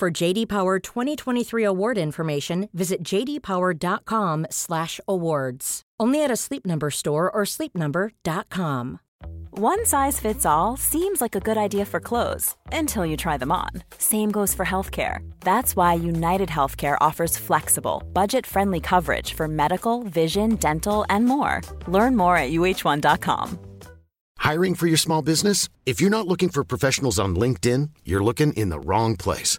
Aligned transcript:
For 0.00 0.10
JD 0.10 0.48
Power 0.48 0.78
2023 0.78 1.62
award 1.62 1.98
information, 1.98 2.70
visit 2.72 3.04
jdpower.com/awards. 3.04 5.82
Only 6.00 6.24
at 6.24 6.30
a 6.30 6.36
Sleep 6.36 6.64
Number 6.64 6.90
store 6.90 7.30
or 7.30 7.42
sleepnumber.com. 7.44 9.00
One 9.50 9.84
size 9.84 10.18
fits 10.18 10.46
all 10.46 10.78
seems 10.78 11.20
like 11.20 11.36
a 11.36 11.40
good 11.40 11.58
idea 11.58 11.84
for 11.84 12.00
clothes 12.00 12.56
until 12.72 13.04
you 13.04 13.18
try 13.18 13.36
them 13.36 13.52
on. 13.52 13.68
Same 13.98 14.30
goes 14.30 14.54
for 14.54 14.64
healthcare. 14.64 15.18
That's 15.40 15.76
why 15.76 15.92
United 15.92 16.48
Healthcare 16.48 16.96
offers 17.02 17.36
flexible, 17.36 18.02
budget-friendly 18.14 18.80
coverage 18.80 19.34
for 19.34 19.48
medical, 19.48 20.02
vision, 20.04 20.56
dental, 20.56 21.04
and 21.10 21.26
more. 21.26 21.60
Learn 21.86 22.16
more 22.16 22.38
at 22.38 22.52
uh1.com. 22.52 23.58
Hiring 24.38 24.74
for 24.76 24.86
your 24.86 24.96
small 24.96 25.20
business? 25.20 25.68
If 25.84 26.00
you're 26.00 26.08
not 26.08 26.26
looking 26.26 26.48
for 26.48 26.64
professionals 26.64 27.18
on 27.18 27.36
LinkedIn, 27.36 27.90
you're 28.06 28.24
looking 28.24 28.54
in 28.54 28.70
the 28.70 28.80
wrong 28.80 29.16
place. 29.16 29.58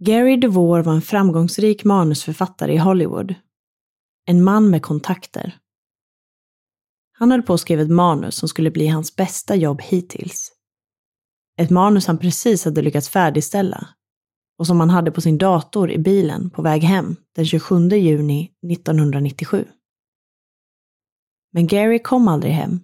Gary 0.00 0.36
DeVore 0.36 0.82
var 0.82 0.94
en 0.94 1.02
framgångsrik 1.02 1.84
manusförfattare 1.84 2.74
i 2.74 2.76
Hollywood. 2.76 3.34
En 4.26 4.44
man 4.44 4.70
med 4.70 4.82
kontakter. 4.82 5.58
Han 7.12 7.30
höll 7.30 7.42
på 7.42 7.54
att 7.54 7.60
skriva 7.60 7.82
ett 7.82 7.90
manus 7.90 8.34
som 8.34 8.48
skulle 8.48 8.70
bli 8.70 8.86
hans 8.86 9.16
bästa 9.16 9.56
jobb 9.56 9.82
hittills. 9.82 10.52
Ett 11.56 11.70
manus 11.70 12.06
han 12.06 12.18
precis 12.18 12.64
hade 12.64 12.82
lyckats 12.82 13.08
färdigställa 13.08 13.88
och 14.58 14.66
som 14.66 14.80
han 14.80 14.90
hade 14.90 15.10
på 15.10 15.20
sin 15.20 15.38
dator 15.38 15.90
i 15.90 15.98
bilen 15.98 16.50
på 16.50 16.62
väg 16.62 16.82
hem 16.82 17.16
den 17.34 17.46
27 17.46 17.88
juni 17.88 18.52
1997. 18.72 19.68
Men 21.52 21.66
Gary 21.66 21.98
kom 21.98 22.28
aldrig 22.28 22.52
hem. 22.52 22.80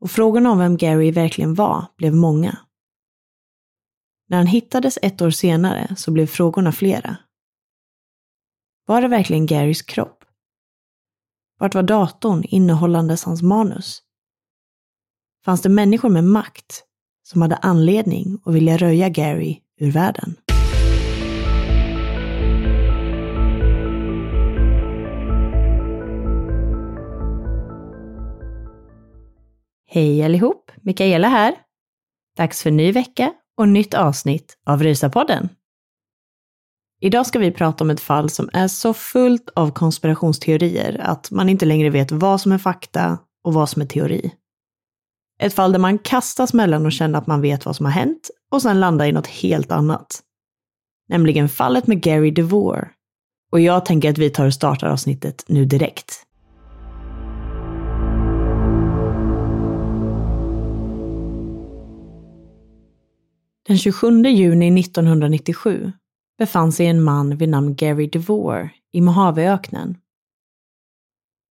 Och 0.00 0.10
frågorna 0.10 0.50
om 0.50 0.58
vem 0.58 0.76
Gary 0.76 1.10
verkligen 1.10 1.54
var 1.54 1.86
blev 1.96 2.14
många. 2.14 2.58
När 4.28 4.36
han 4.36 4.46
hittades 4.46 4.98
ett 5.02 5.22
år 5.22 5.30
senare 5.30 5.96
så 5.96 6.10
blev 6.10 6.26
frågorna 6.26 6.72
flera. 6.72 7.16
Var 8.86 9.02
det 9.02 9.08
verkligen 9.08 9.46
Garys 9.46 9.82
kropp? 9.82 10.24
Vart 11.58 11.74
var 11.74 11.82
datorn 11.82 12.44
innehållandes 12.44 13.24
hans 13.24 13.42
manus? 13.42 14.02
Fanns 15.44 15.62
det 15.62 15.68
människor 15.68 16.08
med 16.08 16.24
makt 16.24 16.84
som 17.22 17.42
hade 17.42 17.56
anledning 17.56 18.38
att 18.44 18.54
vilja 18.54 18.76
röja 18.76 19.08
Gary 19.08 19.60
ur 19.80 19.90
världen? 19.90 20.36
Hej 29.88 30.24
allihop! 30.24 30.70
Mikaela 30.76 31.28
här. 31.28 31.54
Dags 32.36 32.62
för 32.62 32.70
ny 32.70 32.92
vecka 32.92 33.34
och 33.56 33.68
nytt 33.68 33.94
avsnitt 33.94 34.58
av 34.66 34.82
Rysapodden. 34.82 35.48
Idag 37.00 37.26
ska 37.26 37.38
vi 37.38 37.50
prata 37.50 37.84
om 37.84 37.90
ett 37.90 38.00
fall 38.00 38.30
som 38.30 38.50
är 38.52 38.68
så 38.68 38.94
fullt 38.94 39.50
av 39.54 39.70
konspirationsteorier 39.70 41.00
att 41.00 41.30
man 41.30 41.48
inte 41.48 41.66
längre 41.66 41.90
vet 41.90 42.12
vad 42.12 42.40
som 42.40 42.52
är 42.52 42.58
fakta 42.58 43.18
och 43.44 43.54
vad 43.54 43.68
som 43.68 43.82
är 43.82 43.86
teori. 43.86 44.30
Ett 45.40 45.54
fall 45.54 45.72
där 45.72 45.78
man 45.78 45.98
kastas 45.98 46.52
mellan 46.52 46.86
och 46.86 46.92
känner 46.92 47.18
att 47.18 47.26
man 47.26 47.40
vet 47.40 47.66
vad 47.66 47.76
som 47.76 47.86
har 47.86 47.92
hänt 47.92 48.30
och 48.50 48.62
sen 48.62 48.80
landar 48.80 49.06
i 49.06 49.12
något 49.12 49.26
helt 49.26 49.72
annat. 49.72 50.22
Nämligen 51.08 51.48
fallet 51.48 51.86
med 51.86 52.02
Gary 52.02 52.30
DeVore. 52.30 52.88
Och 53.52 53.60
jag 53.60 53.84
tänker 53.84 54.10
att 54.10 54.18
vi 54.18 54.30
tar 54.30 54.46
och 54.46 54.54
startar 54.54 54.86
avsnittet 54.86 55.44
nu 55.48 55.64
direkt. 55.64 56.25
Den 63.66 63.78
27 63.78 64.22
juni 64.22 64.80
1997 64.80 65.92
befann 66.38 66.72
sig 66.72 66.86
en 66.86 67.02
man 67.02 67.36
vid 67.36 67.48
namn 67.48 67.76
Gary 67.76 68.06
DeVore 68.06 68.70
i 68.92 69.00
Mojaveöknen. 69.00 69.98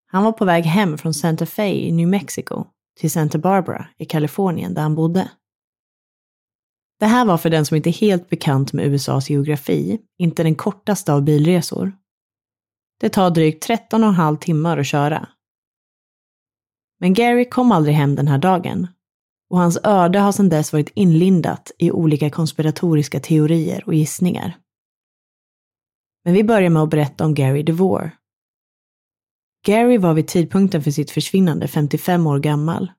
Han 0.08 0.24
var 0.24 0.32
på 0.32 0.46
väg 0.46 0.64
hem 0.64 0.98
från 0.98 1.14
Santa 1.14 1.46
Fe 1.46 1.68
i 1.68 1.92
New 1.92 2.08
Mexico 2.08 2.66
till 3.00 3.12
Santa 3.12 3.38
Barbara 3.38 3.88
i 3.98 4.06
Kalifornien 4.06 4.74
där 4.74 4.82
han 4.82 4.96
bodde. 4.96 5.32
Det 7.00 7.06
här 7.06 7.26
var 7.26 7.38
för 7.38 7.50
den 7.50 7.66
som 7.66 7.78
inte 7.78 7.90
är 7.90 8.02
helt 8.02 8.30
bekant 8.30 8.74
med 8.74 8.86
USAs 8.86 9.30
geografi 9.30 10.00
inte 10.18 10.44
den 10.44 10.56
kortaste 10.56 11.14
av 11.14 11.24
bilresor. 11.24 11.98
Det 13.00 13.10
tar 13.10 13.30
drygt 13.30 13.70
13,5 13.70 14.38
timmar 14.38 14.78
att 14.78 14.88
köra. 14.88 15.30
Men 17.00 17.14
Gary 17.14 17.50
kom 17.50 17.72
aldrig 17.72 17.96
hem 17.96 18.16
den 18.16 18.28
här 18.28 18.38
dagen 18.38 18.88
och 19.50 19.60
hans 19.60 19.78
öde 19.84 20.20
har 20.20 20.32
sedan 20.32 20.50
dess 20.50 20.74
varit 20.74 20.92
inlindat 20.96 21.72
i 21.78 21.92
olika 21.92 22.30
konspiratoriska 22.30 23.20
teorier 23.20 23.84
och 23.86 23.94
gissningar. 23.94 24.58
Men 26.24 26.34
vi 26.34 26.44
börjar 26.44 26.70
med 26.70 26.84
att 26.84 26.90
berätta 26.90 27.26
om 27.26 27.34
Gary 27.34 27.64
DeVore. 27.64 28.12
Gary 29.66 29.98
var 29.98 30.14
vid 30.14 30.28
tidpunkten 30.28 30.84
för 30.84 30.92
sitt 30.92 31.12
försvinnande 31.12 31.68
55 31.68 32.28
år 32.28 32.40
gammal. 32.40 32.92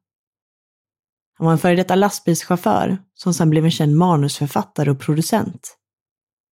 Han 1.39 1.45
var 1.45 1.53
en 1.53 1.59
före 1.59 1.77
detta 1.77 1.95
lastbilschaufför 1.95 2.99
som 3.15 3.35
sedan 3.35 3.51
blev 3.51 3.65
en 3.65 3.71
känd 3.71 3.97
manusförfattare 3.97 4.91
och 4.91 5.01
producent. 5.01 5.77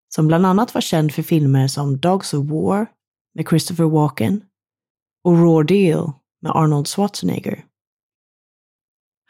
Som 0.08 0.26
bland 0.26 0.46
annat 0.46 0.74
var 0.74 0.80
känd 0.80 1.14
för 1.14 1.22
filmer 1.22 1.68
som 1.68 2.00
Dogs 2.00 2.34
of 2.34 2.46
War 2.46 2.86
med 3.34 3.48
Christopher 3.48 3.84
Walken 3.84 4.42
och 5.24 5.38
Raw 5.38 5.74
Deal 5.74 6.12
med 6.42 6.52
Arnold 6.52 6.88
Schwarzenegger. 6.88 7.64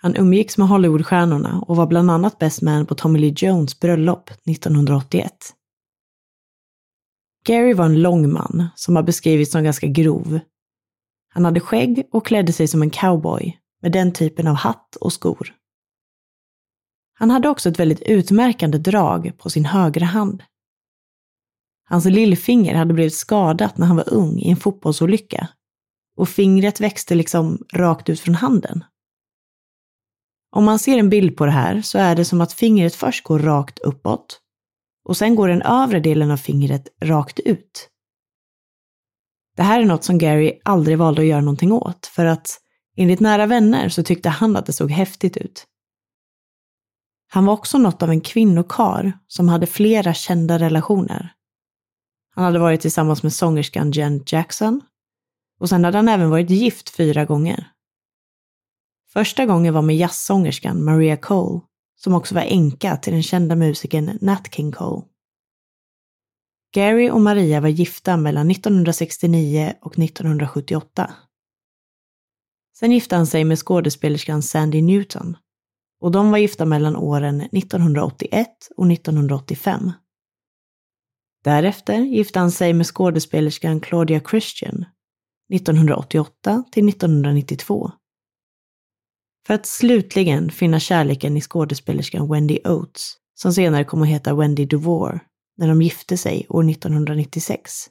Han 0.04 0.16
umgicks 0.16 0.58
med 0.58 0.68
Hollywoodstjärnorna 0.68 1.60
och 1.60 1.76
var 1.76 1.86
bland 1.86 2.10
annat 2.10 2.38
best 2.38 2.62
man 2.62 2.86
på 2.86 2.94
Tommy 2.94 3.18
Lee 3.18 3.34
Jones 3.36 3.80
bröllop 3.80 4.30
1981. 4.30 5.32
Gary 7.46 7.74
var 7.74 7.84
en 7.84 8.02
lång 8.02 8.32
man 8.32 8.68
som 8.74 8.96
har 8.96 9.02
beskrivits 9.02 9.52
som 9.52 9.64
ganska 9.64 9.86
grov. 9.86 10.40
Han 11.28 11.44
hade 11.44 11.60
skägg 11.60 12.08
och 12.12 12.26
klädde 12.26 12.52
sig 12.52 12.68
som 12.68 12.82
en 12.82 12.90
cowboy 12.90 13.58
med 13.82 13.92
den 13.92 14.12
typen 14.12 14.46
av 14.46 14.54
hatt 14.54 14.96
och 14.96 15.12
skor. 15.12 15.54
Han 17.14 17.30
hade 17.30 17.48
också 17.48 17.68
ett 17.68 17.78
väldigt 17.78 18.02
utmärkande 18.02 18.78
drag 18.78 19.32
på 19.38 19.50
sin 19.50 19.64
högra 19.64 20.06
hand. 20.06 20.42
Hans 21.84 22.04
lillfinger 22.04 22.74
hade 22.74 22.94
blivit 22.94 23.14
skadat 23.14 23.78
när 23.78 23.86
han 23.86 23.96
var 23.96 24.12
ung 24.12 24.38
i 24.38 24.50
en 24.50 24.56
fotbollsolycka 24.56 25.48
och 26.16 26.28
fingret 26.28 26.80
växte 26.80 27.14
liksom 27.14 27.58
rakt 27.72 28.08
ut 28.08 28.20
från 28.20 28.34
handen. 28.34 28.84
Om 30.54 30.64
man 30.64 30.78
ser 30.78 30.98
en 30.98 31.10
bild 31.10 31.36
på 31.36 31.46
det 31.46 31.52
här 31.52 31.82
så 31.82 31.98
är 31.98 32.16
det 32.16 32.24
som 32.24 32.40
att 32.40 32.52
fingret 32.52 32.94
först 32.94 33.24
går 33.24 33.38
rakt 33.38 33.78
uppåt 33.78 34.40
och 35.04 35.16
sen 35.16 35.34
går 35.34 35.48
den 35.48 35.62
övre 35.62 36.00
delen 36.00 36.30
av 36.30 36.36
fingret 36.36 36.88
rakt 37.02 37.40
ut. 37.40 37.88
Det 39.56 39.62
här 39.62 39.80
är 39.80 39.84
något 39.84 40.04
som 40.04 40.18
Gary 40.18 40.60
aldrig 40.64 40.98
valde 40.98 41.22
att 41.22 41.28
göra 41.28 41.40
någonting 41.40 41.72
åt 41.72 42.06
för 42.06 42.24
att 42.24 42.60
enligt 42.96 43.20
nära 43.20 43.46
vänner 43.46 43.88
så 43.88 44.02
tyckte 44.02 44.28
han 44.28 44.56
att 44.56 44.66
det 44.66 44.72
såg 44.72 44.90
häftigt 44.90 45.36
ut. 45.36 45.66
Han 47.32 47.46
var 47.46 47.52
också 47.52 47.78
något 47.78 48.02
av 48.02 48.10
en 48.10 48.20
kvinnokar 48.20 49.18
som 49.26 49.48
hade 49.48 49.66
flera 49.66 50.14
kända 50.14 50.58
relationer. 50.58 51.32
Han 52.34 52.44
hade 52.44 52.58
varit 52.58 52.80
tillsammans 52.80 53.22
med 53.22 53.32
sångerskan 53.32 53.90
Jen 53.90 54.22
Jackson 54.26 54.80
och 55.60 55.68
sen 55.68 55.84
hade 55.84 55.98
han 55.98 56.08
även 56.08 56.30
varit 56.30 56.50
gift 56.50 56.90
fyra 56.90 57.24
gånger. 57.24 57.73
Första 59.16 59.46
gången 59.46 59.74
var 59.74 59.82
med 59.82 59.96
jazzsångerskan 59.96 60.84
Maria 60.84 61.16
Cole, 61.16 61.60
som 61.96 62.14
också 62.14 62.34
var 62.34 62.42
änka 62.42 62.96
till 62.96 63.12
den 63.12 63.22
kända 63.22 63.56
musikern 63.56 64.18
Nat 64.20 64.54
King 64.54 64.72
Cole. 64.72 65.02
Gary 66.74 67.10
och 67.10 67.20
Maria 67.20 67.60
var 67.60 67.68
gifta 67.68 68.16
mellan 68.16 68.50
1969 68.50 69.74
och 69.80 69.98
1978. 69.98 71.14
Sen 72.78 72.92
gifte 72.92 73.16
han 73.16 73.26
sig 73.26 73.44
med 73.44 73.58
skådespelerskan 73.58 74.42
Sandy 74.42 74.82
Newton 74.82 75.36
och 76.00 76.10
de 76.10 76.30
var 76.30 76.38
gifta 76.38 76.64
mellan 76.64 76.96
åren 76.96 77.40
1981 77.40 78.48
och 78.76 78.92
1985. 78.92 79.92
Därefter 81.44 81.98
gifte 81.98 82.38
han 82.38 82.50
sig 82.50 82.72
med 82.72 82.86
skådespelerskan 82.86 83.80
Claudia 83.80 84.20
Christian 84.20 84.84
1988 85.52 86.64
till 86.72 86.88
1992. 86.88 87.92
För 89.46 89.54
att 89.54 89.66
slutligen 89.66 90.50
finna 90.50 90.80
kärleken 90.80 91.36
i 91.36 91.40
skådespelerskan 91.40 92.30
Wendy 92.30 92.58
Oates, 92.64 93.16
som 93.34 93.52
senare 93.52 93.84
kom 93.84 94.02
att 94.02 94.08
heta 94.08 94.34
Wendy 94.34 94.64
Duvore, 94.64 95.20
när 95.56 95.68
de 95.68 95.82
gifte 95.82 96.16
sig 96.16 96.46
år 96.48 96.70
1996. 96.70 97.90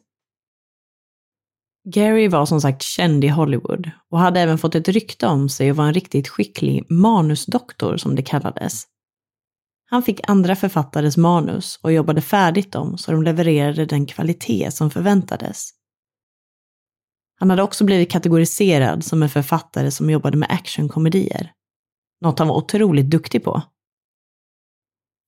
Gary 1.89 2.27
var 2.27 2.45
som 2.45 2.61
sagt 2.61 2.81
känd 2.81 3.23
i 3.23 3.27
Hollywood 3.27 3.91
och 4.09 4.19
hade 4.19 4.39
även 4.39 4.57
fått 4.57 4.75
ett 4.75 4.87
rykte 4.87 5.27
om 5.27 5.49
sig 5.49 5.69
att 5.69 5.77
vara 5.77 5.87
en 5.87 5.93
riktigt 5.93 6.27
skicklig 6.27 6.91
manusdoktor 6.91 7.97
som 7.97 8.15
det 8.15 8.21
kallades. 8.21 8.83
Han 9.85 10.03
fick 10.03 10.29
andra 10.29 10.55
författares 10.55 11.17
manus 11.17 11.79
och 11.81 11.93
jobbade 11.93 12.21
färdigt 12.21 12.71
dem 12.71 12.97
så 12.97 13.11
de 13.11 13.23
levererade 13.23 13.85
den 13.85 14.05
kvalitet 14.05 14.71
som 14.71 14.91
förväntades. 14.91 15.69
Han 17.35 17.49
hade 17.49 17.63
också 17.63 17.83
blivit 17.85 18.11
kategoriserad 18.11 19.03
som 19.03 19.23
en 19.23 19.29
författare 19.29 19.91
som 19.91 20.09
jobbade 20.09 20.37
med 20.37 20.51
actionkomedier. 20.51 21.51
Något 22.21 22.39
han 22.39 22.47
var 22.47 22.55
otroligt 22.55 23.09
duktig 23.09 23.43
på. 23.43 23.61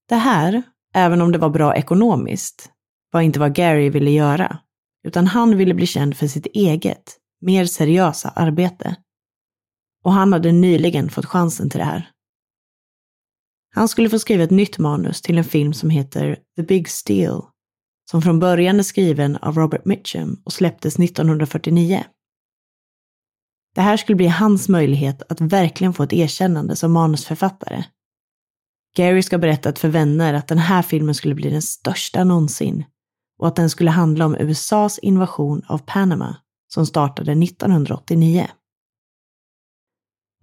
Det 0.09 0.15
här, 0.15 0.63
även 0.93 1.21
om 1.21 1.31
det 1.31 1.37
var 1.37 1.49
bra 1.49 1.75
ekonomiskt, 1.75 2.71
var 3.11 3.21
inte 3.21 3.39
vad 3.39 3.55
Gary 3.55 3.89
ville 3.89 4.11
göra, 4.11 4.59
utan 5.07 5.27
han 5.27 5.57
ville 5.57 5.73
bli 5.73 5.87
känd 5.87 6.17
för 6.17 6.27
sitt 6.27 6.45
eget, 6.45 7.17
mer 7.41 7.65
seriösa 7.65 8.29
arbete. 8.29 8.95
Och 10.03 10.13
han 10.13 10.33
hade 10.33 10.51
nyligen 10.51 11.09
fått 11.09 11.25
chansen 11.25 11.69
till 11.69 11.79
det 11.79 11.85
här. 11.85 12.11
Han 13.75 13.87
skulle 13.87 14.09
få 14.09 14.19
skriva 14.19 14.43
ett 14.43 14.51
nytt 14.51 14.77
manus 14.77 15.21
till 15.21 15.37
en 15.37 15.43
film 15.43 15.73
som 15.73 15.89
heter 15.89 16.39
The 16.55 16.63
Big 16.63 16.89
Steal, 16.89 17.41
som 18.11 18.21
från 18.21 18.39
början 18.39 18.79
är 18.79 18.83
skriven 18.83 19.37
av 19.37 19.55
Robert 19.55 19.85
Mitchum 19.85 20.41
och 20.43 20.53
släpptes 20.53 20.99
1949. 20.99 22.03
Det 23.75 23.81
här 23.81 23.97
skulle 23.97 24.15
bli 24.15 24.27
hans 24.27 24.69
möjlighet 24.69 25.31
att 25.31 25.41
verkligen 25.41 25.93
få 25.93 26.03
ett 26.03 26.13
erkännande 26.13 26.75
som 26.75 26.91
manusförfattare. 26.91 27.83
Gary 28.95 29.21
ska 29.23 29.37
berättat 29.37 29.79
för 29.79 29.87
vänner 29.87 30.33
att 30.33 30.47
den 30.47 30.57
här 30.57 30.81
filmen 30.81 31.15
skulle 31.15 31.35
bli 31.35 31.49
den 31.49 31.61
största 31.61 32.23
någonsin 32.23 32.83
och 33.39 33.47
att 33.47 33.55
den 33.55 33.69
skulle 33.69 33.91
handla 33.91 34.25
om 34.25 34.35
USAs 34.35 34.99
invasion 34.99 35.61
av 35.67 35.77
Panama 35.77 36.37
som 36.67 36.85
startade 36.85 37.31
1989. 37.31 38.47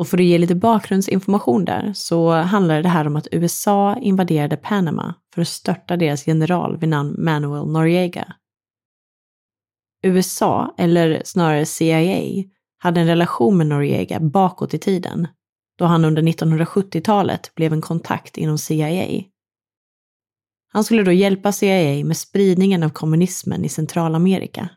Och 0.03 0.09
för 0.09 0.19
att 0.19 0.25
ge 0.25 0.39
lite 0.39 0.55
bakgrundsinformation 0.55 1.65
där 1.65 1.93
så 1.95 2.33
handlar 2.33 2.83
det 2.83 2.89
här 2.89 3.07
om 3.07 3.17
att 3.17 3.27
USA 3.33 3.97
invaderade 3.97 4.57
Panama 4.57 5.15
för 5.35 5.43
att 5.43 5.49
störta 5.49 5.97
deras 5.97 6.27
general 6.27 6.77
vid 6.77 6.89
namn 6.89 7.15
Manuel 7.19 7.67
Noriega. 7.67 8.35
USA, 10.03 10.75
eller 10.79 11.23
snarare 11.25 11.67
CIA, 11.67 12.45
hade 12.79 13.01
en 13.01 13.07
relation 13.07 13.59
med 13.59 13.67
Noriega 13.67 14.21
bakåt 14.21 14.75
i 14.75 14.79
tiden, 14.79 15.29
då 15.79 15.85
han 15.85 16.05
under 16.05 16.23
1970-talet 16.23 17.55
blev 17.55 17.73
en 17.73 17.81
kontakt 17.81 18.37
inom 18.39 18.59
CIA. 18.59 19.23
Han 20.73 20.85
skulle 20.85 21.03
då 21.03 21.13
hjälpa 21.13 21.53
CIA 21.53 22.05
med 22.05 22.17
spridningen 22.17 22.83
av 22.83 22.91
kommunismen 22.91 23.65
i 23.65 23.69
Centralamerika. 23.69 24.69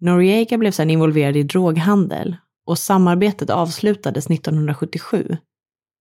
Noriega 0.00 0.58
blev 0.58 0.70
sedan 0.70 0.90
involverad 0.90 1.36
i 1.36 1.42
droghandel 1.42 2.36
och 2.66 2.78
samarbetet 2.78 3.50
avslutades 3.50 4.26
1977 4.30 5.36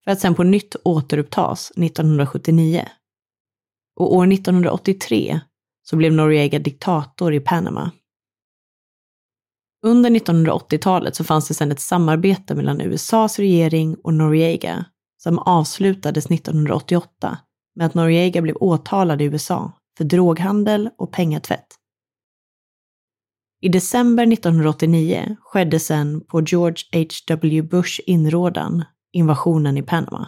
för 0.03 0.11
att 0.11 0.19
sedan 0.19 0.35
på 0.35 0.43
nytt 0.43 0.75
återupptas 0.83 1.71
1979. 1.71 2.87
Och 3.99 4.15
år 4.15 4.33
1983 4.33 5.39
så 5.83 5.95
blev 5.95 6.13
Noriega 6.13 6.59
diktator 6.59 7.33
i 7.33 7.39
Panama. 7.39 7.91
Under 9.85 10.09
1980-talet 10.09 11.15
så 11.15 11.23
fanns 11.23 11.47
det 11.47 11.53
sedan 11.53 11.71
ett 11.71 11.79
samarbete 11.79 12.55
mellan 12.55 12.81
USAs 12.81 13.39
regering 13.39 13.95
och 13.95 14.13
Noriega 14.13 14.85
som 15.23 15.39
avslutades 15.39 16.25
1988 16.25 17.37
med 17.75 17.87
att 17.87 17.93
Noriega 17.93 18.41
blev 18.41 18.55
åtalad 18.59 19.21
i 19.21 19.25
USA 19.25 19.71
för 19.97 20.03
droghandel 20.03 20.89
och 20.97 21.11
pengatvätt. 21.11 21.80
I 23.63 23.69
december 23.69 24.33
1989 24.33 25.35
skedde 25.39 25.79
sedan 25.79 26.21
på 26.21 26.41
George 26.41 26.83
H.W. 26.93 27.61
Bush 27.61 28.01
inrådan 28.05 28.83
invasionen 29.11 29.77
i 29.77 29.83
Panama. 29.83 30.27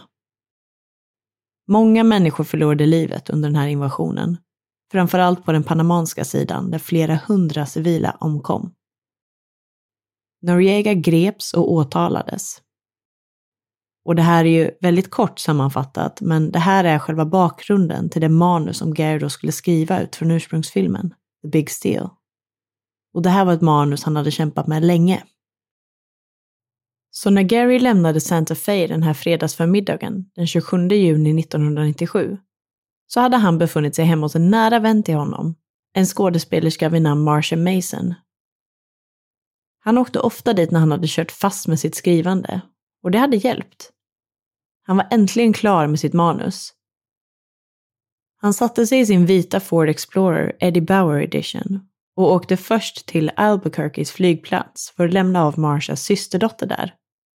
Många 1.68 2.04
människor 2.04 2.44
förlorade 2.44 2.86
livet 2.86 3.30
under 3.30 3.48
den 3.48 3.56
här 3.56 3.68
invasionen, 3.68 4.36
framförallt 4.92 5.44
på 5.44 5.52
den 5.52 5.62
panamanska 5.62 6.24
sidan 6.24 6.70
där 6.70 6.78
flera 6.78 7.20
hundra 7.28 7.66
civila 7.66 8.16
omkom. 8.20 8.74
Noriega 10.42 10.94
greps 10.94 11.54
och 11.54 11.72
åtalades. 11.72 12.62
Och 14.04 14.14
det 14.14 14.22
här 14.22 14.44
är 14.44 14.48
ju 14.48 14.70
väldigt 14.80 15.10
kort 15.10 15.38
sammanfattat, 15.38 16.20
men 16.20 16.50
det 16.50 16.58
här 16.58 16.84
är 16.84 16.98
själva 16.98 17.26
bakgrunden 17.26 18.10
till 18.10 18.20
det 18.20 18.28
manus 18.28 18.78
som 18.78 18.94
Gary 18.94 19.18
då 19.18 19.30
skulle 19.30 19.52
skriva 19.52 20.00
ut 20.00 20.16
från 20.16 20.30
ursprungsfilmen, 20.30 21.14
The 21.42 21.48
Big 21.48 21.70
Steal. 21.70 22.10
Och 23.14 23.22
det 23.22 23.30
här 23.30 23.44
var 23.44 23.52
ett 23.52 23.60
manus 23.60 24.04
han 24.04 24.16
hade 24.16 24.30
kämpat 24.30 24.66
med 24.66 24.84
länge. 24.84 25.24
Så 27.10 27.30
när 27.30 27.42
Gary 27.42 27.78
lämnade 27.78 28.20
Santa 28.20 28.54
Fe 28.54 28.86
den 28.86 29.02
här 29.02 29.14
fredagsförmiddagen, 29.14 30.30
den 30.34 30.46
27 30.46 30.88
juni 30.88 31.40
1997, 31.40 32.38
så 33.06 33.20
hade 33.20 33.36
han 33.36 33.58
befunnit 33.58 33.94
sig 33.94 34.04
hemma 34.04 34.24
hos 34.24 34.36
en 34.36 34.50
nära 34.50 34.78
vän 34.78 35.02
till 35.02 35.14
honom, 35.14 35.54
en 35.92 36.06
skådespelerska 36.06 36.88
vid 36.88 37.02
namn 37.02 37.24
Marcia 37.24 37.58
Mason. 37.58 38.14
Han 39.78 39.98
åkte 39.98 40.20
ofta 40.20 40.52
dit 40.52 40.70
när 40.70 40.80
han 40.80 40.90
hade 40.90 41.06
kört 41.08 41.30
fast 41.30 41.68
med 41.68 41.80
sitt 41.80 41.94
skrivande, 41.94 42.60
och 43.02 43.10
det 43.10 43.18
hade 43.18 43.36
hjälpt. 43.36 43.90
Han 44.82 44.96
var 44.96 45.08
äntligen 45.10 45.52
klar 45.52 45.86
med 45.86 46.00
sitt 46.00 46.12
manus. 46.12 46.72
Han 48.40 48.54
satte 48.54 48.86
sig 48.86 49.00
i 49.00 49.06
sin 49.06 49.26
vita 49.26 49.60
Ford 49.60 49.88
Explorer 49.88 50.56
Eddie 50.60 50.80
Bauer 50.80 51.22
Edition 51.22 51.80
och 52.16 52.32
åkte 52.32 52.56
först 52.56 53.06
till 53.06 53.30
Albuquerques 53.36 54.10
flygplats 54.10 54.92
för 54.96 55.06
att 55.06 55.12
lämna 55.12 55.44
av 55.44 55.58
Marshas 55.58 56.02
systerdotter 56.02 56.66
där, 56.66 56.94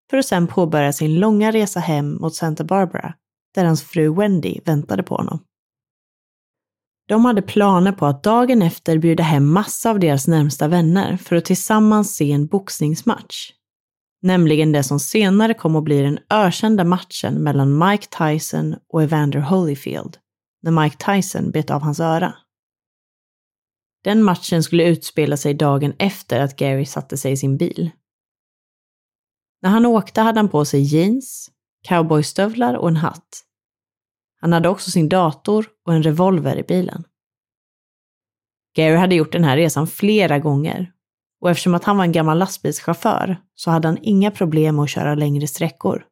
för 0.09 0.17
att 0.17 0.25
sedan 0.25 0.47
påbörja 0.47 0.93
sin 0.93 1.19
långa 1.19 1.51
resa 1.51 1.79
hem 1.79 2.15
mot 2.15 2.35
Santa 2.35 2.63
Barbara, 2.63 3.13
där 3.55 3.65
hans 3.65 3.83
fru 3.83 4.15
Wendy 4.15 4.59
väntade 4.65 5.03
på 5.03 5.15
honom. 5.15 5.43
De 7.07 7.25
hade 7.25 7.41
planer 7.41 7.91
på 7.91 8.05
att 8.05 8.23
dagen 8.23 8.61
efter 8.61 8.97
bjuda 8.97 9.23
hem 9.23 9.51
massa 9.51 9.89
av 9.89 9.99
deras 9.99 10.27
närmsta 10.27 10.67
vänner 10.67 11.17
för 11.17 11.35
att 11.35 11.45
tillsammans 11.45 12.15
se 12.15 12.31
en 12.31 12.47
boxningsmatch. 12.47 13.51
Nämligen 14.21 14.71
det 14.71 14.83
som 14.83 14.99
senare 14.99 15.53
kom 15.53 15.75
att 15.75 15.83
bli 15.83 16.01
den 16.01 16.19
ökända 16.29 16.83
matchen 16.83 17.33
mellan 17.33 17.77
Mike 17.77 18.05
Tyson 18.17 18.75
och 18.89 19.03
Evander 19.03 19.39
Holyfield, 19.39 20.17
när 20.61 20.83
Mike 20.83 21.13
Tyson 21.13 21.51
bet 21.51 21.71
av 21.71 21.81
hans 21.81 21.99
öra. 21.99 22.33
Den 24.03 24.23
matchen 24.23 24.63
skulle 24.63 24.87
utspela 24.87 25.37
sig 25.37 25.53
dagen 25.53 25.93
efter 25.99 26.39
att 26.39 26.55
Gary 26.55 26.85
satte 26.85 27.17
sig 27.17 27.31
i 27.31 27.37
sin 27.37 27.57
bil. 27.57 27.91
När 29.61 29.69
han 29.69 29.85
åkte 29.85 30.21
hade 30.21 30.39
han 30.39 30.49
på 30.49 30.65
sig 30.65 30.81
jeans, 30.81 31.51
cowboystövlar 31.87 32.73
och 32.73 32.87
en 32.87 32.95
hatt. 32.95 33.43
Han 34.41 34.53
hade 34.53 34.69
också 34.69 34.91
sin 34.91 35.09
dator 35.09 35.67
och 35.85 35.93
en 35.93 36.03
revolver 36.03 36.57
i 36.57 36.63
bilen. 36.63 37.03
Gary 38.75 38.95
hade 38.95 39.15
gjort 39.15 39.31
den 39.31 39.43
här 39.43 39.57
resan 39.57 39.87
flera 39.87 40.39
gånger 40.39 40.91
och 41.41 41.49
eftersom 41.49 41.75
att 41.75 41.83
han 41.83 41.97
var 41.97 42.03
en 42.03 42.11
gammal 42.11 42.37
lastbilschaufför 42.37 43.41
så 43.55 43.71
hade 43.71 43.87
han 43.87 43.97
inga 44.01 44.31
problem 44.31 44.75
med 44.75 44.83
att 44.83 44.89
köra 44.89 45.15
längre 45.15 45.47
sträckor. 45.47 46.05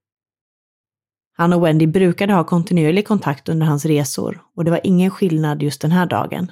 Han 1.33 1.53
och 1.53 1.65
Wendy 1.65 1.87
brukade 1.87 2.33
ha 2.33 2.43
kontinuerlig 2.43 3.07
kontakt 3.07 3.49
under 3.49 3.65
hans 3.65 3.85
resor 3.85 4.43
och 4.55 4.65
det 4.65 4.71
var 4.71 4.79
ingen 4.83 5.11
skillnad 5.11 5.63
just 5.63 5.81
den 5.81 5.91
här 5.91 6.05
dagen. 6.05 6.51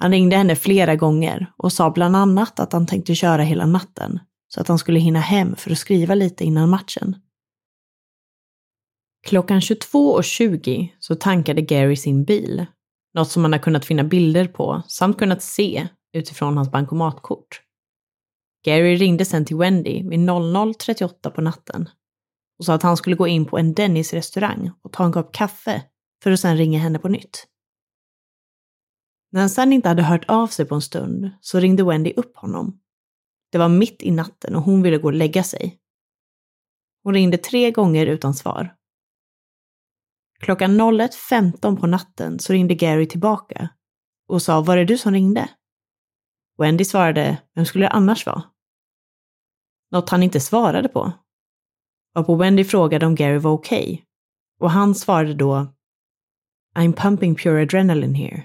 Han 0.00 0.10
ringde 0.10 0.36
henne 0.36 0.56
flera 0.56 0.96
gånger 0.96 1.52
och 1.56 1.72
sa 1.72 1.90
bland 1.90 2.16
annat 2.16 2.60
att 2.60 2.72
han 2.72 2.86
tänkte 2.86 3.14
köra 3.14 3.42
hela 3.42 3.66
natten 3.66 4.20
så 4.48 4.60
att 4.60 4.68
han 4.68 4.78
skulle 4.78 5.00
hinna 5.00 5.20
hem 5.20 5.56
för 5.56 5.70
att 5.70 5.78
skriva 5.78 6.14
lite 6.14 6.44
innan 6.44 6.70
matchen. 6.70 7.16
Klockan 9.26 9.60
22.20 9.60 10.88
så 10.98 11.14
tankade 11.14 11.62
Gary 11.62 11.96
sin 11.96 12.24
bil, 12.24 12.66
något 13.14 13.30
som 13.30 13.42
man 13.42 13.52
har 13.52 13.58
kunnat 13.58 13.84
finna 13.84 14.04
bilder 14.04 14.46
på 14.46 14.82
samt 14.88 15.18
kunnat 15.18 15.42
se 15.42 15.88
utifrån 16.12 16.56
hans 16.56 16.70
bankomatkort. 16.70 17.62
Gary 18.64 18.96
ringde 18.96 19.24
sen 19.24 19.44
till 19.44 19.56
Wendy 19.56 20.08
vid 20.08 20.18
00.38 20.18 21.30
på 21.30 21.40
natten 21.40 21.88
och 22.58 22.64
sa 22.64 22.74
att 22.74 22.82
han 22.82 22.96
skulle 22.96 23.16
gå 23.16 23.26
in 23.26 23.44
på 23.44 23.58
en 23.58 23.74
Dennis 23.74 24.12
restaurang 24.12 24.70
och 24.82 24.92
ta 24.92 25.04
en 25.04 25.12
kopp 25.12 25.32
kaffe 25.34 25.82
för 26.22 26.30
att 26.30 26.40
sen 26.40 26.56
ringa 26.56 26.78
henne 26.78 26.98
på 26.98 27.08
nytt. 27.08 27.47
När 29.30 29.40
han 29.40 29.50
sedan 29.50 29.72
inte 29.72 29.88
hade 29.88 30.02
hört 30.02 30.24
av 30.28 30.46
sig 30.46 30.66
på 30.66 30.74
en 30.74 30.82
stund 30.82 31.30
så 31.40 31.60
ringde 31.60 31.84
Wendy 31.84 32.12
upp 32.16 32.36
honom. 32.36 32.80
Det 33.52 33.58
var 33.58 33.68
mitt 33.68 34.02
i 34.02 34.10
natten 34.10 34.56
och 34.56 34.62
hon 34.62 34.82
ville 34.82 34.98
gå 34.98 35.08
och 35.08 35.12
lägga 35.12 35.42
sig. 35.42 35.78
Hon 37.02 37.14
ringde 37.14 37.38
tre 37.38 37.70
gånger 37.70 38.06
utan 38.06 38.34
svar. 38.34 38.74
Klockan 40.38 40.80
01.15 40.80 41.80
på 41.80 41.86
natten 41.86 42.38
så 42.38 42.52
ringde 42.52 42.74
Gary 42.74 43.06
tillbaka 43.06 43.68
och 44.28 44.42
sa 44.42 44.60
var 44.60 44.76
det 44.76 44.84
du 44.84 44.98
som 44.98 45.12
ringde? 45.12 45.50
Wendy 46.58 46.84
svarade, 46.84 47.38
vem 47.54 47.64
skulle 47.64 47.84
det 47.84 47.90
annars 47.90 48.26
vara? 48.26 48.42
Något 49.90 50.10
han 50.10 50.22
inte 50.22 50.40
svarade 50.40 50.88
på. 50.88 51.12
Varpå 52.14 52.34
Wendy 52.34 52.64
frågade 52.64 53.06
om 53.06 53.14
Gary 53.14 53.38
var 53.38 53.50
okej. 53.50 53.92
Okay. 53.92 54.04
Och 54.60 54.70
han 54.70 54.94
svarade 54.94 55.34
då, 55.34 55.74
I'm 56.76 56.92
pumping 56.92 57.34
pure 57.34 57.62
adrenaline 57.62 58.14
here. 58.14 58.44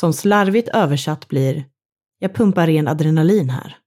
Som 0.00 0.12
slarvigt 0.12 0.68
översatt 0.68 1.28
blir, 1.28 1.64
jag 2.18 2.34
pumpar 2.34 2.66
ren 2.66 2.88
adrenalin 2.88 3.50
här. 3.50 3.78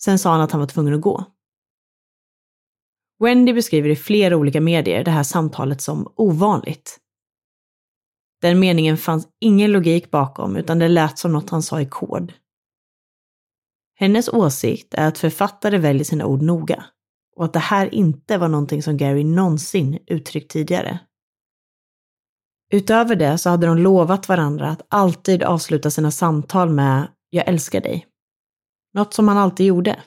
Sen 0.00 0.18
sa 0.18 0.32
han 0.32 0.40
att 0.40 0.52
han 0.52 0.60
var 0.60 0.66
tvungen 0.66 0.94
att 0.94 1.00
gå. 1.00 1.24
Wendy 3.18 3.52
beskriver 3.52 3.88
i 3.88 3.96
flera 3.96 4.36
olika 4.36 4.60
medier 4.60 5.04
det 5.04 5.10
här 5.10 5.22
samtalet 5.22 5.80
som 5.80 6.12
ovanligt. 6.16 6.98
Den 8.40 8.60
meningen 8.60 8.96
fanns 8.96 9.28
ingen 9.40 9.72
logik 9.72 10.10
bakom 10.10 10.56
utan 10.56 10.78
det 10.78 10.88
lät 10.88 11.18
som 11.18 11.32
något 11.32 11.50
han 11.50 11.62
sa 11.62 11.80
i 11.80 11.86
kod. 11.86 12.32
Hennes 13.94 14.28
åsikt 14.28 14.94
är 14.94 15.08
att 15.08 15.18
författare 15.18 15.78
väljer 15.78 16.04
sina 16.04 16.26
ord 16.26 16.42
noga 16.42 16.84
och 17.36 17.44
att 17.44 17.52
det 17.52 17.58
här 17.58 17.94
inte 17.94 18.38
var 18.38 18.48
någonting 18.48 18.82
som 18.82 18.96
Gary 18.96 19.24
någonsin 19.24 19.98
uttryckt 20.06 20.50
tidigare. 20.50 21.07
Utöver 22.72 23.16
det 23.16 23.38
så 23.38 23.50
hade 23.50 23.66
de 23.66 23.78
lovat 23.78 24.28
varandra 24.28 24.68
att 24.68 24.86
alltid 24.88 25.42
avsluta 25.42 25.90
sina 25.90 26.10
samtal 26.10 26.70
med 26.70 27.08
“Jag 27.30 27.48
älskar 27.48 27.80
dig”. 27.80 28.06
Något 28.94 29.14
som 29.14 29.28
han 29.28 29.38
alltid 29.38 29.66
gjorde, 29.66 30.02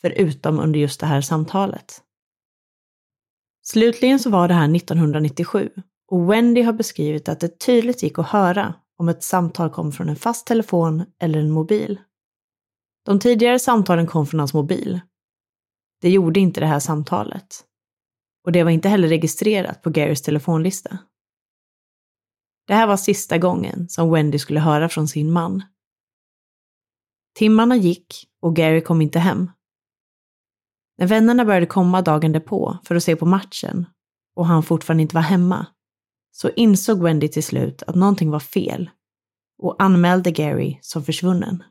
förutom 0.00 0.60
under 0.60 0.80
just 0.80 1.00
det 1.00 1.06
här 1.06 1.20
samtalet. 1.20 2.02
Slutligen 3.62 4.18
så 4.18 4.30
var 4.30 4.48
det 4.48 4.54
här 4.54 4.76
1997 4.76 5.70
och 6.08 6.32
Wendy 6.32 6.62
har 6.62 6.72
beskrivit 6.72 7.28
att 7.28 7.40
det 7.40 7.60
tydligt 7.60 8.02
gick 8.02 8.18
att 8.18 8.28
höra 8.28 8.74
om 8.98 9.08
ett 9.08 9.22
samtal 9.22 9.70
kom 9.70 9.92
från 9.92 10.08
en 10.08 10.16
fast 10.16 10.46
telefon 10.46 11.04
eller 11.20 11.38
en 11.38 11.50
mobil. 11.50 12.00
De 13.04 13.18
tidigare 13.18 13.58
samtalen 13.58 14.06
kom 14.06 14.26
från 14.26 14.40
hans 14.40 14.54
mobil. 14.54 15.00
Det 16.00 16.10
gjorde 16.10 16.40
inte 16.40 16.60
det 16.60 16.66
här 16.66 16.80
samtalet. 16.80 17.64
Och 18.44 18.52
det 18.52 18.62
var 18.62 18.70
inte 18.70 18.88
heller 18.88 19.08
registrerat 19.08 19.82
på 19.82 19.90
Garys 19.90 20.22
telefonlista. 20.22 20.98
Det 22.66 22.74
här 22.74 22.86
var 22.86 22.96
sista 22.96 23.38
gången 23.38 23.88
som 23.88 24.10
Wendy 24.10 24.38
skulle 24.38 24.60
höra 24.60 24.88
från 24.88 25.08
sin 25.08 25.32
man. 25.32 25.62
Timmarna 27.34 27.76
gick 27.76 28.28
och 28.40 28.56
Gary 28.56 28.80
kom 28.80 29.02
inte 29.02 29.18
hem. 29.18 29.50
När 30.98 31.06
vännerna 31.06 31.44
började 31.44 31.66
komma 31.66 32.02
dagen 32.02 32.32
därpå 32.32 32.78
för 32.84 32.94
att 32.94 33.02
se 33.02 33.16
på 33.16 33.26
matchen 33.26 33.86
och 34.36 34.46
han 34.46 34.62
fortfarande 34.62 35.02
inte 35.02 35.14
var 35.14 35.22
hemma 35.22 35.66
så 36.30 36.50
insåg 36.50 37.02
Wendy 37.02 37.28
till 37.28 37.44
slut 37.44 37.82
att 37.82 37.94
någonting 37.94 38.30
var 38.30 38.40
fel 38.40 38.90
och 39.58 39.82
anmälde 39.82 40.30
Gary 40.30 40.78
som 40.82 41.04
försvunnen. 41.04 41.62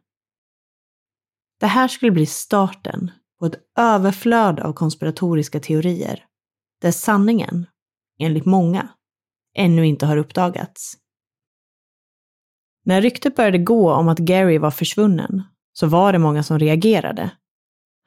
Det 1.59 1.67
här 1.67 1.87
skulle 1.87 2.11
bli 2.11 2.25
starten 2.25 3.11
på 3.39 3.45
ett 3.45 3.59
överflöd 3.77 4.59
av 4.59 4.73
konspiratoriska 4.73 5.59
teorier 5.59 6.25
där 6.81 6.91
sanningen, 6.91 7.65
enligt 8.19 8.45
många, 8.45 8.89
ännu 9.55 9.85
inte 9.87 10.05
har 10.05 10.17
uppdagats. 10.17 10.97
När 12.85 13.01
ryktet 13.01 13.35
började 13.35 13.57
gå 13.57 13.93
om 13.93 14.07
att 14.07 14.19
Gary 14.19 14.57
var 14.57 14.71
försvunnen 14.71 15.43
så 15.73 15.87
var 15.87 16.13
det 16.13 16.19
många 16.19 16.43
som 16.43 16.59
reagerade. 16.59 17.31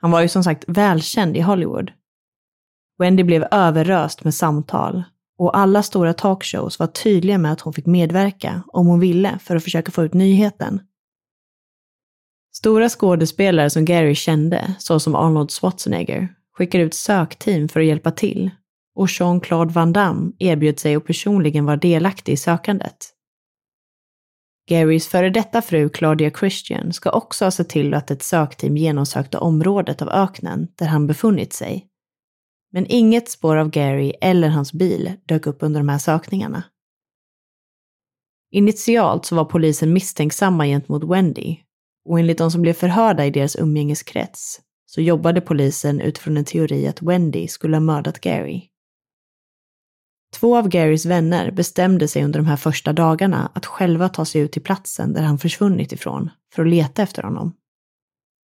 Han 0.00 0.10
var 0.10 0.20
ju 0.20 0.28
som 0.28 0.44
sagt 0.44 0.64
välkänd 0.66 1.36
i 1.36 1.40
Hollywood. 1.40 1.92
Wendy 2.98 3.22
blev 3.22 3.46
överröst 3.50 4.24
med 4.24 4.34
samtal 4.34 5.02
och 5.38 5.58
alla 5.58 5.82
stora 5.82 6.14
talkshows 6.14 6.78
var 6.78 6.86
tydliga 6.86 7.38
med 7.38 7.52
att 7.52 7.60
hon 7.60 7.72
fick 7.72 7.86
medverka 7.86 8.62
om 8.66 8.86
hon 8.86 9.00
ville 9.00 9.38
för 9.42 9.56
att 9.56 9.64
försöka 9.64 9.92
få 9.92 10.04
ut 10.04 10.14
nyheten. 10.14 10.80
Stora 12.52 12.88
skådespelare 12.88 13.70
som 13.70 13.84
Gary 13.84 14.14
kände, 14.14 14.74
såsom 14.78 15.14
Arnold 15.14 15.50
Schwarzenegger, 15.50 16.34
skickade 16.52 16.84
ut 16.84 16.94
sökteam 16.94 17.68
för 17.68 17.80
att 17.80 17.86
hjälpa 17.86 18.10
till 18.10 18.50
och 18.98 19.08
Jean-Claude 19.08 19.72
Van 19.72 19.92
Damme 19.92 20.32
erbjöd 20.38 20.78
sig 20.78 20.96
att 20.96 21.04
personligen 21.04 21.64
vara 21.64 21.76
delaktig 21.76 22.32
i 22.32 22.36
sökandet. 22.36 22.96
Garys 24.68 25.08
före 25.08 25.30
detta 25.30 25.62
fru 25.62 25.88
Claudia 25.88 26.30
Christian 26.30 26.92
ska 26.92 27.10
också 27.10 27.44
ha 27.44 27.50
sett 27.50 27.68
till 27.68 27.94
att 27.94 28.10
ett 28.10 28.22
sökteam 28.22 28.76
genomsökte 28.76 29.38
området 29.38 30.02
av 30.02 30.08
öknen 30.08 30.68
där 30.74 30.86
han 30.86 31.06
befunnit 31.06 31.52
sig. 31.52 31.86
Men 32.72 32.86
inget 32.88 33.30
spår 33.30 33.56
av 33.56 33.70
Gary 33.70 34.12
eller 34.20 34.48
hans 34.48 34.72
bil 34.72 35.12
dök 35.26 35.46
upp 35.46 35.58
under 35.60 35.80
de 35.80 35.88
här 35.88 35.98
sökningarna. 35.98 36.62
Initialt 38.50 39.24
så 39.24 39.36
var 39.36 39.44
polisen 39.44 39.92
misstänksamma 39.92 40.66
gentemot 40.66 41.04
Wendy 41.04 41.56
och 42.08 42.18
enligt 42.18 42.38
de 42.38 42.50
som 42.50 42.62
blev 42.62 42.74
förhörda 42.74 43.26
i 43.26 43.30
deras 43.30 43.56
umgängeskrets 43.56 44.60
så 44.86 45.00
jobbade 45.00 45.40
polisen 45.40 46.00
utifrån 46.00 46.36
en 46.36 46.44
teori 46.44 46.86
att 46.86 47.02
Wendy 47.02 47.48
skulle 47.48 47.76
ha 47.76 47.80
mördat 47.80 48.20
Gary. 48.20 48.68
Två 50.34 50.56
av 50.56 50.68
Garys 50.68 51.06
vänner 51.06 51.50
bestämde 51.50 52.08
sig 52.08 52.24
under 52.24 52.38
de 52.38 52.46
här 52.46 52.56
första 52.56 52.92
dagarna 52.92 53.50
att 53.54 53.66
själva 53.66 54.08
ta 54.08 54.24
sig 54.24 54.40
ut 54.40 54.52
till 54.52 54.62
platsen 54.62 55.12
där 55.12 55.22
han 55.22 55.38
försvunnit 55.38 55.92
ifrån 55.92 56.30
för 56.54 56.62
att 56.62 56.70
leta 56.70 57.02
efter 57.02 57.22
honom. 57.22 57.52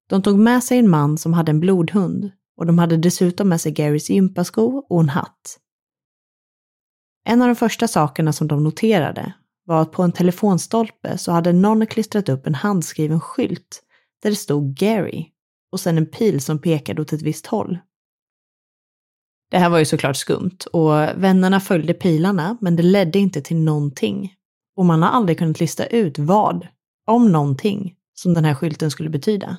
De 0.08 0.22
tog 0.22 0.38
med 0.38 0.64
sig 0.64 0.78
en 0.78 0.90
man 0.90 1.18
som 1.18 1.32
hade 1.32 1.50
en 1.50 1.60
blodhund 1.60 2.30
och 2.56 2.66
de 2.66 2.78
hade 2.78 2.96
dessutom 2.96 3.48
med 3.48 3.60
sig 3.60 3.72
Garys 3.72 4.10
gympasko 4.10 4.82
och 4.88 5.00
en 5.00 5.08
hatt. 5.08 5.58
En 7.24 7.42
av 7.42 7.48
de 7.48 7.56
första 7.56 7.88
sakerna 7.88 8.32
som 8.32 8.48
de 8.48 8.64
noterade 8.64 9.34
var 9.64 9.82
att 9.82 9.92
på 9.92 10.02
en 10.02 10.12
telefonstolpe 10.12 11.18
så 11.18 11.32
hade 11.32 11.52
någon 11.52 11.86
klistrat 11.86 12.28
upp 12.28 12.46
en 12.46 12.54
handskriven 12.54 13.20
skylt 13.20 13.82
där 14.22 14.30
det 14.30 14.36
stod 14.36 14.74
Gary 14.74 15.26
och 15.72 15.80
sen 15.80 15.98
en 15.98 16.06
pil 16.06 16.40
som 16.40 16.58
pekade 16.58 17.02
åt 17.02 17.12
ett 17.12 17.22
visst 17.22 17.46
håll. 17.46 17.78
Det 19.50 19.58
här 19.58 19.70
var 19.70 19.78
ju 19.78 19.84
såklart 19.84 20.16
skumt 20.16 20.58
och 20.72 20.92
vännerna 20.94 21.60
följde 21.60 21.94
pilarna 21.94 22.58
men 22.60 22.76
det 22.76 22.82
ledde 22.82 23.18
inte 23.18 23.40
till 23.40 23.56
någonting. 23.56 24.32
Och 24.76 24.84
man 24.84 25.02
har 25.02 25.10
aldrig 25.10 25.38
kunnat 25.38 25.60
lista 25.60 25.86
ut 25.86 26.18
vad, 26.18 26.66
om 27.06 27.32
någonting, 27.32 27.94
som 28.14 28.34
den 28.34 28.44
här 28.44 28.54
skylten 28.54 28.90
skulle 28.90 29.10
betyda. 29.10 29.56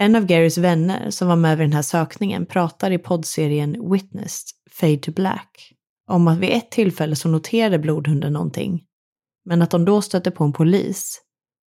En 0.00 0.16
av 0.16 0.26
Garys 0.26 0.58
vänner 0.58 1.10
som 1.10 1.28
var 1.28 1.36
med 1.36 1.58
vid 1.58 1.64
den 1.64 1.72
här 1.72 1.82
sökningen 1.82 2.46
pratar 2.46 2.90
i 2.90 2.98
poddserien 2.98 3.90
Witnessed, 3.92 4.48
Fade 4.70 4.96
to 4.96 5.12
Black, 5.12 5.72
om 6.10 6.28
att 6.28 6.38
vid 6.38 6.50
ett 6.50 6.70
tillfälle 6.70 7.16
så 7.16 7.28
noterade 7.28 7.78
blodhunden 7.78 8.32
någonting, 8.32 8.84
men 9.44 9.62
att 9.62 9.70
de 9.70 9.84
då 9.84 10.02
stötte 10.02 10.30
på 10.30 10.44
en 10.44 10.52
polis 10.52 11.22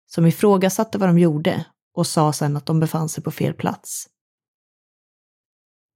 som 0.05 0.25
ifrågasatte 0.25 0.97
vad 0.97 1.09
de 1.09 1.19
gjorde 1.19 1.65
och 1.93 2.07
sa 2.07 2.33
sen 2.33 2.57
att 2.57 2.65
de 2.65 2.79
befann 2.79 3.09
sig 3.09 3.23
på 3.23 3.31
fel 3.31 3.53
plats. 3.53 4.07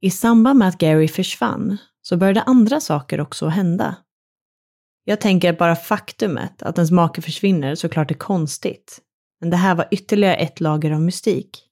I 0.01 0.11
samband 0.11 0.59
med 0.59 0.67
att 0.67 0.77
Gary 0.77 1.07
försvann 1.07 1.77
så 2.01 2.17
började 2.17 2.41
andra 2.41 2.79
saker 2.79 3.21
också 3.21 3.47
hända. 3.47 3.95
Jag 5.03 5.21
tänker 5.21 5.49
att 5.49 5.57
bara 5.57 5.75
faktumet 5.75 6.61
att 6.61 6.77
ens 6.77 6.91
make 6.91 7.21
försvinner 7.21 7.75
såklart 7.75 8.11
är 8.11 8.15
konstigt, 8.15 8.99
men 9.39 9.49
det 9.49 9.57
här 9.57 9.75
var 9.75 9.87
ytterligare 9.91 10.35
ett 10.35 10.59
lager 10.59 10.91
av 10.91 11.01
mystik. 11.01 11.67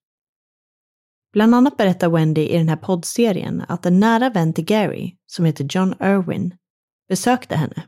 Bland 1.33 1.55
annat 1.55 1.77
berättar 1.77 2.09
Wendy 2.09 2.41
i 2.41 2.57
den 2.57 2.69
här 2.69 2.75
poddserien 2.75 3.63
att 3.67 3.85
en 3.85 3.99
nära 3.99 4.29
vän 4.29 4.53
till 4.53 4.65
Gary, 4.65 5.15
som 5.25 5.45
heter 5.45 5.67
John 5.69 5.95
Irwin, 6.01 6.55
besökte 7.07 7.55
henne. 7.55 7.83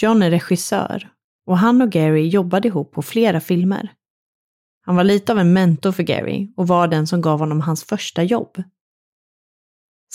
John 0.00 0.22
är 0.22 0.30
regissör 0.30 1.10
och 1.46 1.58
han 1.58 1.82
och 1.82 1.90
Gary 1.90 2.28
jobbade 2.28 2.68
ihop 2.68 2.92
på 2.92 3.02
flera 3.02 3.40
filmer. 3.40 3.92
Han 4.80 4.96
var 4.96 5.04
lite 5.04 5.32
av 5.32 5.38
en 5.38 5.52
mentor 5.52 5.92
för 5.92 6.02
Gary 6.02 6.52
och 6.56 6.68
var 6.68 6.88
den 6.88 7.06
som 7.06 7.20
gav 7.20 7.38
honom 7.38 7.60
hans 7.60 7.84
första 7.84 8.22
jobb. 8.22 8.62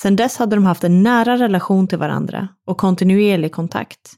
Sedan 0.02 0.16
dess 0.16 0.38
hade 0.38 0.56
de 0.56 0.66
haft 0.66 0.84
en 0.84 1.04
nära 1.04 1.38
relation 1.38 1.88
till 1.88 1.98
varandra 1.98 2.48
och 2.66 2.78
kontinuerlig 2.78 3.52
kontakt. 3.52 4.14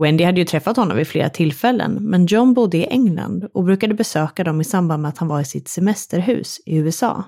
Wendy 0.00 0.24
hade 0.24 0.40
ju 0.40 0.44
träffat 0.44 0.76
honom 0.76 0.96
vid 0.96 1.06
flera 1.06 1.30
tillfällen, 1.30 1.98
men 2.00 2.26
John 2.26 2.54
bodde 2.54 2.76
i 2.76 2.86
England 2.86 3.48
och 3.54 3.64
brukade 3.64 3.94
besöka 3.94 4.44
dem 4.44 4.60
i 4.60 4.64
samband 4.64 5.02
med 5.02 5.08
att 5.08 5.18
han 5.18 5.28
var 5.28 5.40
i 5.40 5.44
sitt 5.44 5.68
semesterhus 5.68 6.60
i 6.66 6.76
USA. 6.76 7.24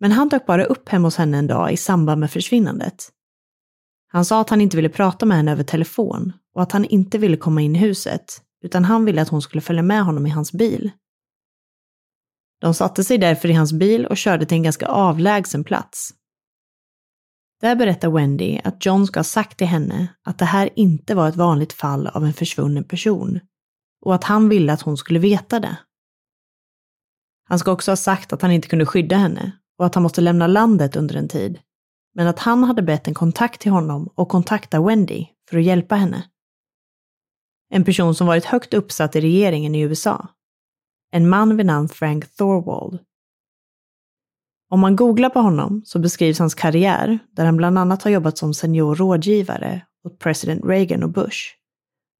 Men 0.00 0.12
han 0.12 0.28
dök 0.28 0.46
bara 0.46 0.64
upp 0.64 0.88
hemma 0.88 1.06
hos 1.06 1.16
henne 1.16 1.38
en 1.38 1.46
dag 1.46 1.72
i 1.72 1.76
samband 1.76 2.20
med 2.20 2.30
försvinnandet. 2.30 3.08
Han 4.08 4.24
sa 4.24 4.40
att 4.40 4.50
han 4.50 4.60
inte 4.60 4.76
ville 4.76 4.88
prata 4.88 5.26
med 5.26 5.36
henne 5.36 5.52
över 5.52 5.64
telefon 5.64 6.32
och 6.54 6.62
att 6.62 6.72
han 6.72 6.84
inte 6.84 7.18
ville 7.18 7.36
komma 7.36 7.62
in 7.62 7.76
i 7.76 7.78
huset, 7.78 8.42
utan 8.64 8.84
han 8.84 9.04
ville 9.04 9.22
att 9.22 9.28
hon 9.28 9.42
skulle 9.42 9.60
följa 9.60 9.82
med 9.82 10.04
honom 10.04 10.26
i 10.26 10.30
hans 10.30 10.52
bil. 10.52 10.90
De 12.60 12.74
satte 12.74 13.04
sig 13.04 13.18
därför 13.18 13.48
i 13.48 13.52
hans 13.52 13.72
bil 13.72 14.06
och 14.06 14.16
körde 14.16 14.46
till 14.46 14.56
en 14.56 14.62
ganska 14.62 14.86
avlägsen 14.86 15.64
plats. 15.64 16.14
Där 17.60 17.76
berättar 17.76 18.10
Wendy 18.10 18.60
att 18.64 18.86
John 18.86 19.06
ska 19.06 19.18
ha 19.18 19.24
sagt 19.24 19.58
till 19.58 19.66
henne 19.66 20.08
att 20.24 20.38
det 20.38 20.44
här 20.44 20.70
inte 20.76 21.14
var 21.14 21.28
ett 21.28 21.36
vanligt 21.36 21.72
fall 21.72 22.06
av 22.06 22.24
en 22.24 22.32
försvunnen 22.32 22.84
person 22.84 23.40
och 24.00 24.14
att 24.14 24.24
han 24.24 24.48
ville 24.48 24.72
att 24.72 24.82
hon 24.82 24.96
skulle 24.96 25.18
veta 25.18 25.60
det. 25.60 25.76
Han 27.48 27.58
ska 27.58 27.72
också 27.72 27.90
ha 27.90 27.96
sagt 27.96 28.32
att 28.32 28.42
han 28.42 28.50
inte 28.50 28.68
kunde 28.68 28.86
skydda 28.86 29.16
henne 29.16 29.52
och 29.78 29.86
att 29.86 29.94
han 29.94 30.02
måste 30.02 30.20
lämna 30.20 30.46
landet 30.46 30.96
under 30.96 31.14
en 31.14 31.28
tid, 31.28 31.58
men 32.14 32.26
att 32.26 32.38
han 32.38 32.64
hade 32.64 32.82
bett 32.82 33.08
en 33.08 33.14
kontakt 33.14 33.60
till 33.60 33.72
honom 33.72 34.12
och 34.14 34.28
kontakta 34.28 34.80
Wendy 34.80 35.26
för 35.50 35.58
att 35.58 35.64
hjälpa 35.64 35.94
henne. 35.94 36.24
En 37.70 37.84
person 37.84 38.14
som 38.14 38.26
varit 38.26 38.44
högt 38.44 38.74
uppsatt 38.74 39.16
i 39.16 39.20
regeringen 39.20 39.74
i 39.74 39.80
USA. 39.80 40.28
En 41.10 41.28
man 41.28 41.56
vid 41.56 41.66
namn 41.66 41.88
Frank 41.88 42.36
Thorwald. 42.36 42.98
Om 44.70 44.80
man 44.80 44.96
googlar 44.96 45.30
på 45.30 45.40
honom 45.40 45.82
så 45.84 45.98
beskrivs 45.98 46.38
hans 46.38 46.54
karriär, 46.54 47.18
där 47.32 47.44
han 47.44 47.56
bland 47.56 47.78
annat 47.78 48.02
har 48.02 48.10
jobbat 48.10 48.38
som 48.38 48.54
senior 48.54 48.94
rådgivare 48.94 49.86
åt 50.04 50.18
president 50.18 50.64
Reagan 50.64 51.02
och 51.02 51.10
Bush 51.10 51.38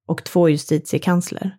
och 0.08 0.24
två 0.24 0.48
justitiekansler. 0.48 1.56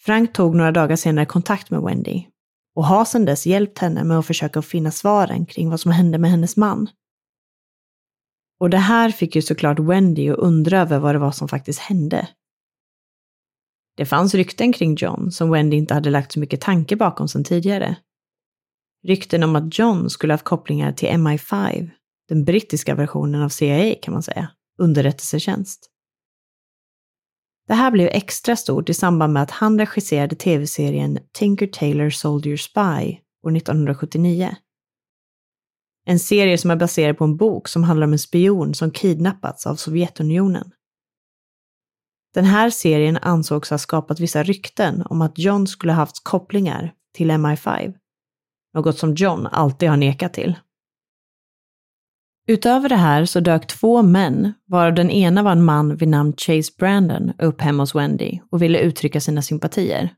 Frank 0.00 0.32
tog 0.32 0.54
några 0.54 0.72
dagar 0.72 0.96
senare 0.96 1.26
kontakt 1.26 1.70
med 1.70 1.82
Wendy 1.82 2.26
och 2.74 2.84
har 2.84 3.04
sedan 3.04 3.24
dess 3.24 3.46
hjälpt 3.46 3.78
henne 3.78 4.04
med 4.04 4.18
att 4.18 4.26
försöka 4.26 4.62
finna 4.62 4.90
svaren 4.90 5.46
kring 5.46 5.70
vad 5.70 5.80
som 5.80 5.90
hände 5.90 6.18
med 6.18 6.30
hennes 6.30 6.56
man. 6.56 6.88
Och 8.60 8.70
det 8.70 8.78
här 8.78 9.10
fick 9.10 9.36
ju 9.36 9.42
såklart 9.42 9.78
Wendy 9.78 10.30
att 10.30 10.38
undra 10.38 10.80
över 10.80 10.98
vad 10.98 11.14
det 11.14 11.18
var 11.18 11.32
som 11.32 11.48
faktiskt 11.48 11.78
hände. 11.78 12.28
Det 13.96 14.06
fanns 14.06 14.34
rykten 14.34 14.72
kring 14.72 14.94
John 14.94 15.30
som 15.30 15.50
Wendy 15.50 15.76
inte 15.76 15.94
hade 15.94 16.10
lagt 16.10 16.32
så 16.32 16.40
mycket 16.40 16.60
tanke 16.60 16.96
bakom 16.96 17.28
sedan 17.28 17.44
tidigare. 17.44 17.96
Rykten 19.06 19.42
om 19.42 19.56
att 19.56 19.78
John 19.78 20.10
skulle 20.10 20.32
haft 20.32 20.44
kopplingar 20.44 20.92
till 20.92 21.08
MI5, 21.08 21.90
den 22.28 22.44
brittiska 22.44 22.94
versionen 22.94 23.42
av 23.42 23.48
CIA 23.48 23.94
kan 24.02 24.14
man 24.14 24.22
säga, 24.22 24.50
underrättelsetjänst. 24.78 25.90
Det 27.68 27.74
här 27.74 27.90
blev 27.90 28.08
extra 28.08 28.56
stort 28.56 28.88
i 28.88 28.94
samband 28.94 29.32
med 29.32 29.42
att 29.42 29.50
han 29.50 29.78
regisserade 29.78 30.36
tv-serien 30.36 31.18
Tinker 31.32 31.66
Tailor 31.66 32.10
Soldier 32.10 32.56
Spy 32.56 33.18
år 33.46 33.56
1979. 33.56 34.56
En 36.06 36.18
serie 36.18 36.58
som 36.58 36.70
är 36.70 36.76
baserad 36.76 37.18
på 37.18 37.24
en 37.24 37.36
bok 37.36 37.68
som 37.68 37.84
handlar 37.84 38.06
om 38.06 38.12
en 38.12 38.18
spion 38.18 38.74
som 38.74 38.90
kidnappats 38.90 39.66
av 39.66 39.76
Sovjetunionen. 39.76 40.70
Den 42.34 42.44
här 42.44 42.70
serien 42.70 43.16
ansågs 43.16 43.70
ha 43.70 43.78
skapat 43.78 44.20
vissa 44.20 44.42
rykten 44.42 45.02
om 45.06 45.22
att 45.22 45.38
John 45.38 45.66
skulle 45.66 45.92
ha 45.92 45.96
haft 45.96 46.24
kopplingar 46.24 46.92
till 47.12 47.30
MI5. 47.30 47.94
Något 48.74 48.98
som 48.98 49.14
John 49.14 49.46
alltid 49.46 49.88
har 49.88 49.96
nekat 49.96 50.34
till. 50.34 50.54
Utöver 52.46 52.88
det 52.88 52.96
här 52.96 53.24
så 53.24 53.40
dök 53.40 53.66
två 53.66 54.02
män, 54.02 54.52
varav 54.66 54.94
den 54.94 55.10
ena 55.10 55.42
var 55.42 55.52
en 55.52 55.64
man 55.64 55.96
vid 55.96 56.08
namn 56.08 56.32
Chase 56.36 56.72
Brandon, 56.78 57.32
upp 57.38 57.60
hemma 57.60 57.82
hos 57.82 57.94
Wendy 57.94 58.40
och 58.50 58.62
ville 58.62 58.78
uttrycka 58.78 59.20
sina 59.20 59.42
sympatier. 59.42 60.14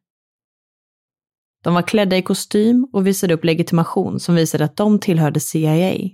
De 1.64 1.75
var 1.75 1.82
klädda 1.82 2.16
i 2.16 2.23
kostym 2.23 2.88
och 2.92 3.06
visade 3.06 3.35
upp 3.35 3.44
legitimation 3.44 4.20
som 4.20 4.35
visade 4.35 4.64
att 4.64 4.76
de 4.76 4.99
tillhörde 4.99 5.40
CIA. 5.40 6.11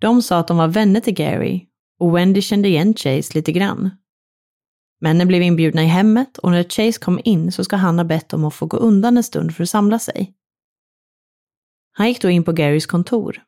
De 0.00 0.22
sa 0.22 0.38
att 0.38 0.48
de 0.48 0.56
var 0.56 0.68
vänner 0.68 1.00
till 1.00 1.14
Gary 1.14 1.66
och 2.00 2.16
Wendy 2.16 2.42
kände 2.42 2.68
igen 2.68 2.94
Chase 2.94 3.34
lite 3.34 3.52
grann. 3.52 3.90
Männen 5.04 5.28
blev 5.28 5.42
inbjudna 5.42 5.82
i 5.82 5.86
hemmet 5.86 6.38
och 6.38 6.50
när 6.50 6.62
Chase 6.62 7.00
kom 7.00 7.20
in 7.24 7.52
så 7.52 7.64
ska 7.64 7.76
han 7.76 7.98
ha 7.98 8.04
bett 8.04 8.32
om 8.32 8.44
att 8.44 8.54
få 8.54 8.66
gå 8.66 8.76
undan 8.76 9.16
en 9.16 9.22
stund 9.22 9.56
för 9.56 9.62
att 9.62 9.70
samla 9.70 9.98
sig. 9.98 10.34
Han 11.92 12.08
gick 12.08 12.22
då 12.22 12.30
in 12.30 12.44
på 12.44 12.52
Garys 12.52 12.86
kontor 12.86 13.42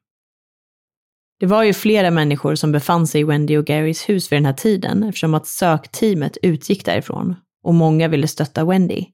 det 1.39 1.47
var 1.47 1.63
ju 1.63 1.73
flera 1.73 2.11
människor 2.11 2.55
som 2.55 2.73
befann 2.73 3.07
sig 3.07 3.21
i 3.21 3.25
Wendy 3.25 3.57
och 3.57 3.65
Garys 3.65 4.09
hus 4.09 4.33
vid 4.33 4.37
den 4.37 4.47
här 4.47 4.53
tiden 4.53 5.03
eftersom 5.03 5.35
att 5.35 5.47
sökteamet 5.47 6.37
utgick 6.43 6.85
därifrån 6.85 7.37
och 7.63 7.75
många 7.75 8.09
ville 8.09 8.29
stötta 8.29 8.65
Wendy. 8.65 9.05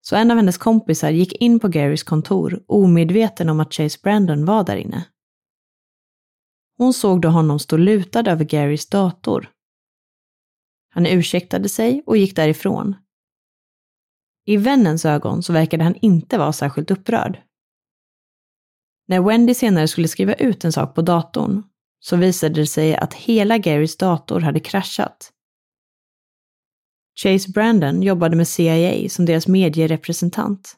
Så 0.00 0.16
en 0.16 0.30
av 0.30 0.36
hennes 0.36 0.58
kompisar 0.58 1.10
gick 1.10 1.32
in 1.32 1.60
på 1.60 1.68
Garys 1.68 2.02
kontor 2.02 2.62
omedveten 2.66 3.48
om 3.48 3.60
att 3.60 3.74
Chase 3.74 3.98
Brandon 4.02 4.44
var 4.44 4.64
där 4.64 4.76
inne. 4.76 5.04
Hon 6.78 6.92
såg 6.92 7.20
då 7.20 7.28
honom 7.28 7.58
stå 7.58 7.76
lutad 7.76 8.30
över 8.30 8.44
Garys 8.44 8.88
dator. 8.88 9.50
Han 10.96 11.06
ursäktade 11.06 11.68
sig 11.68 12.02
och 12.06 12.16
gick 12.16 12.36
därifrån. 12.36 12.96
I 14.46 14.56
vännens 14.56 15.04
ögon 15.04 15.42
så 15.42 15.52
verkade 15.52 15.84
han 15.84 15.94
inte 15.94 16.38
vara 16.38 16.52
särskilt 16.52 16.90
upprörd. 16.90 17.42
När 19.08 19.20
Wendy 19.20 19.54
senare 19.54 19.88
skulle 19.88 20.08
skriva 20.08 20.34
ut 20.34 20.64
en 20.64 20.72
sak 20.72 20.94
på 20.94 21.02
datorn 21.02 21.62
så 22.00 22.16
visade 22.16 22.54
det 22.54 22.66
sig 22.66 22.96
att 22.96 23.14
hela 23.14 23.58
Garys 23.58 23.96
dator 23.96 24.40
hade 24.40 24.60
kraschat. 24.60 25.32
Chase 27.22 27.50
Brandon 27.50 28.02
jobbade 28.02 28.36
med 28.36 28.48
CIA 28.48 29.08
som 29.08 29.24
deras 29.24 29.46
medierepresentant. 29.46 30.76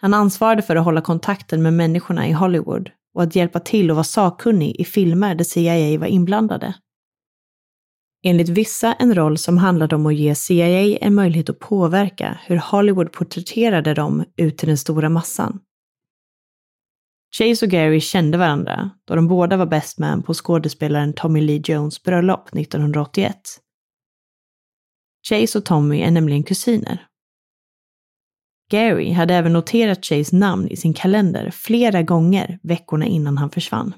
Han 0.00 0.14
ansvarade 0.14 0.62
för 0.62 0.76
att 0.76 0.84
hålla 0.84 1.00
kontakten 1.00 1.62
med 1.62 1.72
människorna 1.72 2.28
i 2.28 2.32
Hollywood 2.32 2.90
och 3.14 3.22
att 3.22 3.36
hjälpa 3.36 3.60
till 3.60 3.90
och 3.90 3.96
vara 3.96 4.04
sakkunnig 4.04 4.76
i 4.80 4.84
filmer 4.84 5.34
där 5.34 5.44
CIA 5.44 5.98
var 5.98 6.06
inblandade. 6.06 6.74
Enligt 8.24 8.48
vissa 8.48 8.92
en 8.92 9.14
roll 9.14 9.38
som 9.38 9.58
handlade 9.58 9.96
om 9.96 10.06
att 10.06 10.14
ge 10.14 10.34
CIA 10.34 10.98
en 10.98 11.14
möjlighet 11.14 11.50
att 11.50 11.58
påverka 11.58 12.38
hur 12.46 12.56
Hollywood 12.56 13.12
porträtterade 13.12 13.94
dem 13.94 14.24
ut 14.36 14.58
till 14.58 14.68
den 14.68 14.78
stora 14.78 15.08
massan. 15.08 15.60
Chase 17.38 17.66
och 17.66 17.70
Gary 17.70 18.00
kände 18.00 18.38
varandra 18.38 18.90
då 19.04 19.14
de 19.14 19.28
båda 19.28 19.56
var 19.56 19.66
best 19.66 19.98
man 19.98 20.22
på 20.22 20.34
skådespelaren 20.34 21.12
Tommy 21.12 21.40
Lee 21.40 21.62
Jones 21.64 22.02
bröllop 22.02 22.48
1981. 22.56 23.36
Chase 25.28 25.58
och 25.58 25.64
Tommy 25.64 26.00
är 26.00 26.10
nämligen 26.10 26.42
kusiner. 26.42 27.06
Gary 28.70 29.12
hade 29.12 29.34
även 29.34 29.52
noterat 29.52 30.04
Chase 30.04 30.36
namn 30.36 30.68
i 30.68 30.76
sin 30.76 30.94
kalender 30.94 31.50
flera 31.50 32.02
gånger 32.02 32.58
veckorna 32.62 33.06
innan 33.06 33.38
han 33.38 33.50
försvann. 33.50 33.94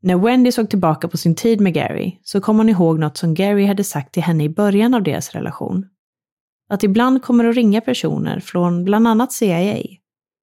När 0.00 0.16
Wendy 0.16 0.52
såg 0.52 0.70
tillbaka 0.70 1.08
på 1.08 1.16
sin 1.16 1.34
tid 1.34 1.60
med 1.60 1.74
Gary 1.74 2.18
så 2.22 2.40
kom 2.40 2.56
hon 2.56 2.68
ihåg 2.68 2.98
något 2.98 3.16
som 3.16 3.34
Gary 3.34 3.66
hade 3.66 3.84
sagt 3.84 4.14
till 4.14 4.22
henne 4.22 4.44
i 4.44 4.48
början 4.48 4.94
av 4.94 5.02
deras 5.02 5.30
relation. 5.30 5.86
Att 6.68 6.82
ibland 6.82 7.22
kommer 7.22 7.44
att 7.44 7.56
ringa 7.56 7.80
personer 7.80 8.40
från 8.40 8.84
bland 8.84 9.08
annat 9.08 9.32
CIA 9.32 9.82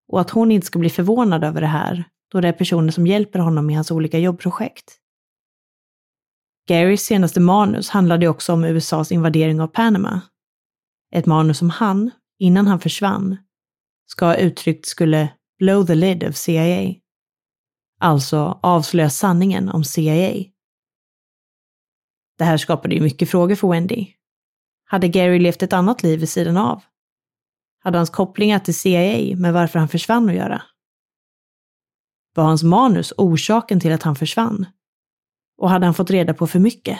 och 0.08 0.22
att 0.22 0.30
hon 0.30 0.52
inte 0.52 0.68
ska 0.68 0.80
bli 0.80 0.90
förvånad 0.90 1.44
över 1.44 1.62
det 1.62 1.68
här, 1.68 2.04
då 2.32 2.42
det 2.42 2.48
är 2.48 2.54
personer 2.54 2.92
som 2.92 3.08
hjälper 3.08 3.40
honom 3.40 3.70
i 3.70 3.74
hans 3.74 3.92
olika 3.92 4.20
jobbprojekt. 4.20 4.98
Garys 6.68 7.02
senaste 7.02 7.40
manus 7.40 7.90
handlade 7.90 8.28
också 8.28 8.54
om 8.54 8.64
USAs 8.64 9.12
invadering 9.12 9.62
av 9.62 9.68
Panama. 9.68 10.22
Ett 11.12 11.26
manus 11.26 11.58
som 11.58 11.70
han, 11.70 12.12
innan 12.40 12.68
han 12.68 12.80
försvann, 12.80 13.38
ska 14.06 14.26
ha 14.26 14.36
uttryckt 14.36 14.86
skulle 14.86 15.30
blow 15.60 15.86
the 15.86 15.96
lid 15.96 16.24
of 16.24 16.36
CIA. 16.36 16.94
Alltså 18.06 18.60
avslöja 18.64 19.10
sanningen 19.10 19.70
om 19.70 19.84
CIA. 19.84 20.44
Det 22.38 22.44
här 22.44 22.58
skapade 22.58 22.96
ju 22.96 23.02
mycket 23.02 23.30
frågor 23.30 23.56
för 23.56 23.68
Wendy. 23.68 24.08
Hade 24.86 25.08
Gary 25.08 25.40
levt 25.40 25.64
ett 25.64 25.74
annat 25.74 26.04
liv 26.04 26.20
vid 26.20 26.30
sidan 26.30 26.58
av? 26.58 26.84
hade 27.80 27.98
hans 27.98 28.10
kopplingar 28.10 28.60
till 28.60 28.76
CIA 28.76 29.36
med 29.36 29.54
varför 29.54 29.80
han 29.80 29.88
försvann 29.88 30.30
att 30.30 30.36
göra? 30.36 30.62
Var 32.36 32.44
hans 32.44 32.64
manus 32.64 33.14
orsaken 33.18 33.80
till 33.80 33.92
att 33.92 34.04
han 34.04 34.16
försvann? 34.16 34.66
Och 35.58 35.70
hade 35.70 35.86
han 35.86 35.94
fått 35.94 36.12
reda 36.12 36.34
på 36.34 36.48
för 36.48 36.60
mycket? 36.60 37.00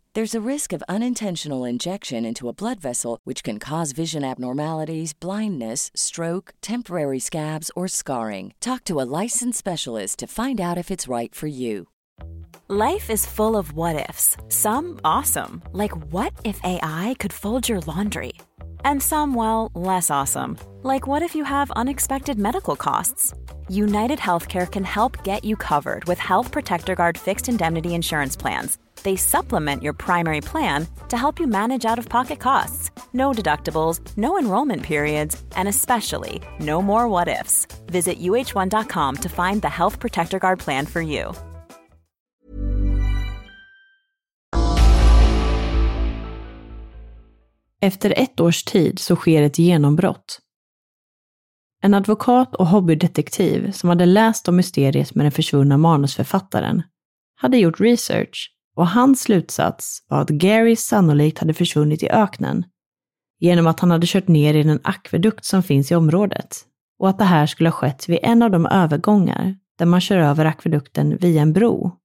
There's 0.13 0.35
a 0.35 0.41
risk 0.41 0.73
of 0.73 0.83
unintentional 0.89 1.63
injection 1.63 2.25
into 2.25 2.49
a 2.49 2.53
blood 2.53 2.81
vessel, 2.81 3.19
which 3.23 3.45
can 3.45 3.59
cause 3.59 3.93
vision 3.93 4.25
abnormalities, 4.25 5.13
blindness, 5.13 5.89
stroke, 5.95 6.53
temporary 6.61 7.19
scabs, 7.19 7.71
or 7.77 7.87
scarring. 7.87 8.53
Talk 8.59 8.83
to 8.85 8.99
a 8.99 9.07
licensed 9.21 9.57
specialist 9.57 10.19
to 10.19 10.27
find 10.27 10.59
out 10.59 10.77
if 10.77 10.91
it's 10.91 11.07
right 11.07 11.33
for 11.33 11.47
you. 11.47 11.87
Life 12.67 13.09
is 13.09 13.25
full 13.25 13.55
of 13.55 13.71
what 13.71 14.09
ifs. 14.09 14.35
Some 14.49 14.99
awesome, 15.05 15.63
like 15.71 15.95
what 16.11 16.33
if 16.43 16.59
AI 16.65 17.15
could 17.17 17.31
fold 17.31 17.69
your 17.69 17.79
laundry? 17.79 18.33
And 18.83 19.01
some, 19.01 19.33
well, 19.33 19.71
less 19.73 20.09
awesome, 20.09 20.57
like 20.83 21.07
what 21.07 21.21
if 21.21 21.35
you 21.35 21.45
have 21.45 21.71
unexpected 21.77 22.37
medical 22.37 22.75
costs? 22.75 23.33
United 23.69 24.19
Healthcare 24.19 24.69
can 24.69 24.83
help 24.83 25.23
get 25.23 25.45
you 25.45 25.55
covered 25.55 26.03
with 26.03 26.19
Health 26.19 26.51
Protector 26.51 26.95
Guard 26.95 27.17
fixed 27.17 27.47
indemnity 27.47 27.95
insurance 27.95 28.35
plans. 28.35 28.77
They 29.03 29.15
supplement 29.17 29.83
your 29.83 29.93
primary 29.93 30.41
plan 30.41 30.87
to 31.09 31.17
help 31.17 31.39
you 31.39 31.47
manage 31.47 31.85
out 31.85 31.99
of 31.99 32.09
pocket 32.09 32.39
costs. 32.39 32.91
No 33.13 33.31
deductibles, 33.31 33.99
no 34.17 34.39
enrollment 34.39 34.83
periods, 34.83 35.41
and 35.55 35.67
especially 35.67 36.41
no 36.59 36.81
more 36.81 37.07
what 37.07 37.27
ifs. 37.27 37.67
Visit 37.85 38.19
uh1.com 38.19 39.15
to 39.15 39.29
find 39.29 39.61
the 39.61 39.69
Health 39.69 39.99
Protector 39.99 40.39
Guard 40.39 40.59
plan 40.59 40.85
for 40.85 41.01
you. 41.01 41.33
Efter 47.83 48.13
ett 48.17 48.39
års 48.39 48.63
tid 48.63 48.99
så 48.99 49.15
sker 49.15 49.41
ett 49.41 49.59
genombrott. 49.59 50.39
En 51.83 51.93
advokat 51.93 52.55
och 52.55 52.67
hobbydetektiv 52.67 53.71
som 53.71 53.89
hade 53.89 54.05
läst 54.05 54.47
om 54.47 54.55
mysteriet 54.55 55.15
med 55.15 55.25
den 55.25 55.31
försvunna 55.31 55.77
manusförfattaren 55.77 56.83
hade 57.35 57.57
gjort 57.57 57.79
research 57.79 58.50
och 58.75 58.87
hans 58.87 59.21
slutsats 59.21 60.03
var 60.07 60.21
att 60.21 60.29
Gary 60.29 60.75
sannolikt 60.75 61.39
hade 61.39 61.53
försvunnit 61.53 62.03
i 62.03 62.09
öknen 62.09 62.65
genom 63.39 63.67
att 63.67 63.79
han 63.79 63.91
hade 63.91 64.07
kört 64.07 64.27
ner 64.27 64.53
i 64.53 64.63
den 64.63 64.79
akvedukt 64.83 65.45
som 65.45 65.63
finns 65.63 65.91
i 65.91 65.95
området 65.95 66.65
och 66.99 67.09
att 67.09 67.17
det 67.17 67.25
här 67.25 67.47
skulle 67.47 67.69
ha 67.69 67.77
skett 67.77 68.09
vid 68.09 68.19
en 68.23 68.41
av 68.41 68.51
de 68.51 68.65
övergångar 68.65 69.55
där 69.77 69.85
man 69.85 70.01
kör 70.01 70.17
över 70.17 70.45
akvedukten 70.45 71.17
via 71.17 71.41
en 71.41 71.53
bro. 71.53 71.97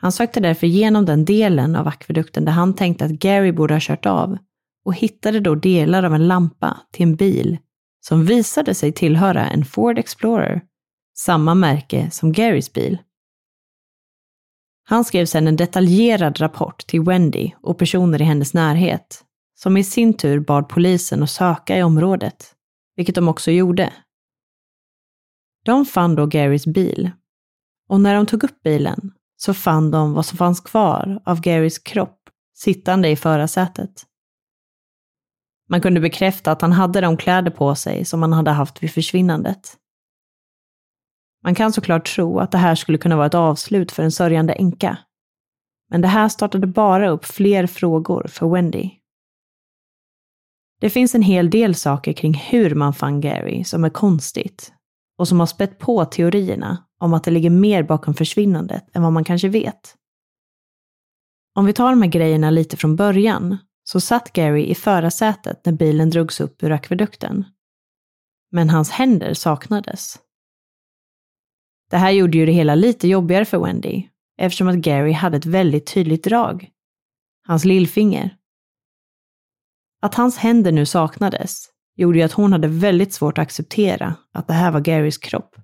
Han 0.00 0.12
sökte 0.12 0.40
därför 0.40 0.66
igenom 0.66 1.04
den 1.04 1.24
delen 1.24 1.76
av 1.76 1.88
akvedukten 1.88 2.44
där 2.44 2.52
han 2.52 2.74
tänkte 2.74 3.04
att 3.04 3.10
Gary 3.10 3.52
borde 3.52 3.74
ha 3.74 3.80
kört 3.80 4.06
av 4.06 4.38
och 4.84 4.94
hittade 4.94 5.40
då 5.40 5.54
delar 5.54 6.02
av 6.02 6.14
en 6.14 6.28
lampa 6.28 6.80
till 6.92 7.02
en 7.02 7.16
bil 7.16 7.58
som 8.00 8.24
visade 8.24 8.74
sig 8.74 8.92
tillhöra 8.92 9.48
en 9.48 9.64
Ford 9.64 9.98
Explorer, 9.98 10.62
samma 11.16 11.54
märke 11.54 12.10
som 12.10 12.32
Garys 12.32 12.72
bil. 12.72 12.98
Han 14.90 15.04
skrev 15.04 15.26
sedan 15.26 15.48
en 15.48 15.56
detaljerad 15.56 16.40
rapport 16.40 16.86
till 16.86 17.02
Wendy 17.02 17.50
och 17.60 17.78
personer 17.78 18.22
i 18.22 18.24
hennes 18.24 18.54
närhet, 18.54 19.24
som 19.54 19.76
i 19.76 19.84
sin 19.84 20.14
tur 20.14 20.40
bad 20.40 20.68
polisen 20.68 21.22
att 21.22 21.30
söka 21.30 21.78
i 21.78 21.82
området, 21.82 22.54
vilket 22.96 23.14
de 23.14 23.28
också 23.28 23.50
gjorde. 23.50 23.92
De 25.64 25.86
fann 25.86 26.14
då 26.14 26.26
Garys 26.26 26.66
bil, 26.66 27.10
och 27.88 28.00
när 28.00 28.14
de 28.14 28.26
tog 28.26 28.44
upp 28.44 28.62
bilen 28.62 29.12
så 29.36 29.54
fann 29.54 29.90
de 29.90 30.12
vad 30.12 30.26
som 30.26 30.38
fanns 30.38 30.60
kvar 30.60 31.22
av 31.24 31.40
Garys 31.40 31.78
kropp 31.78 32.18
sittande 32.54 33.08
i 33.08 33.16
förarsätet. 33.16 34.06
Man 35.68 35.80
kunde 35.80 36.00
bekräfta 36.00 36.52
att 36.52 36.62
han 36.62 36.72
hade 36.72 37.00
de 37.00 37.16
kläder 37.16 37.50
på 37.50 37.74
sig 37.74 38.04
som 38.04 38.22
han 38.22 38.32
hade 38.32 38.50
haft 38.50 38.82
vid 38.82 38.92
försvinnandet. 38.92 39.76
Man 41.48 41.54
kan 41.54 41.72
såklart 41.72 42.14
tro 42.14 42.38
att 42.38 42.52
det 42.52 42.58
här 42.58 42.74
skulle 42.74 42.98
kunna 42.98 43.16
vara 43.16 43.26
ett 43.26 43.34
avslut 43.34 43.92
för 43.92 44.02
en 44.02 44.12
sörjande 44.12 44.52
änka. 44.52 44.98
Men 45.90 46.00
det 46.00 46.08
här 46.08 46.28
startade 46.28 46.66
bara 46.66 47.08
upp 47.08 47.24
fler 47.24 47.66
frågor 47.66 48.26
för 48.28 48.48
Wendy. 48.48 48.90
Det 50.80 50.90
finns 50.90 51.14
en 51.14 51.22
hel 51.22 51.50
del 51.50 51.74
saker 51.74 52.12
kring 52.12 52.34
hur 52.34 52.74
man 52.74 52.94
fann 52.94 53.20
Gary 53.20 53.64
som 53.64 53.84
är 53.84 53.90
konstigt 53.90 54.72
och 55.18 55.28
som 55.28 55.40
har 55.40 55.46
spett 55.46 55.78
på 55.78 56.04
teorierna 56.04 56.84
om 57.00 57.14
att 57.14 57.24
det 57.24 57.30
ligger 57.30 57.50
mer 57.50 57.82
bakom 57.82 58.14
försvinnandet 58.14 58.84
än 58.92 59.02
vad 59.02 59.12
man 59.12 59.24
kanske 59.24 59.48
vet. 59.48 59.94
Om 61.54 61.66
vi 61.66 61.72
tar 61.72 61.90
de 61.90 62.02
här 62.02 62.10
grejerna 62.10 62.50
lite 62.50 62.76
från 62.76 62.96
början 62.96 63.58
så 63.84 64.00
satt 64.00 64.32
Gary 64.32 64.64
i 64.64 64.74
förarsätet 64.74 65.60
när 65.64 65.72
bilen 65.72 66.10
drogs 66.10 66.40
upp 66.40 66.62
ur 66.62 66.72
akvedukten. 66.72 67.44
Men 68.50 68.70
hans 68.70 68.90
händer 68.90 69.34
saknades. 69.34 70.18
Det 71.90 71.96
här 71.96 72.10
gjorde 72.10 72.38
ju 72.38 72.46
det 72.46 72.52
hela 72.52 72.74
lite 72.74 73.08
jobbigare 73.08 73.44
för 73.44 73.58
Wendy, 73.58 74.02
eftersom 74.38 74.68
att 74.68 74.76
Gary 74.76 75.12
hade 75.12 75.36
ett 75.36 75.46
väldigt 75.46 75.86
tydligt 75.94 76.24
drag. 76.24 76.68
Hans 77.46 77.64
lillfinger. 77.64 78.36
Att 80.02 80.14
hans 80.14 80.36
händer 80.36 80.72
nu 80.72 80.86
saknades 80.86 81.68
gjorde 81.96 82.18
ju 82.18 82.24
att 82.24 82.32
hon 82.32 82.52
hade 82.52 82.68
väldigt 82.68 83.12
svårt 83.12 83.38
att 83.38 83.42
acceptera 83.42 84.14
att 84.34 84.46
det 84.46 84.54
här 84.54 84.70
var 84.70 84.80
Garys 84.80 85.18
kropp. 85.18 85.56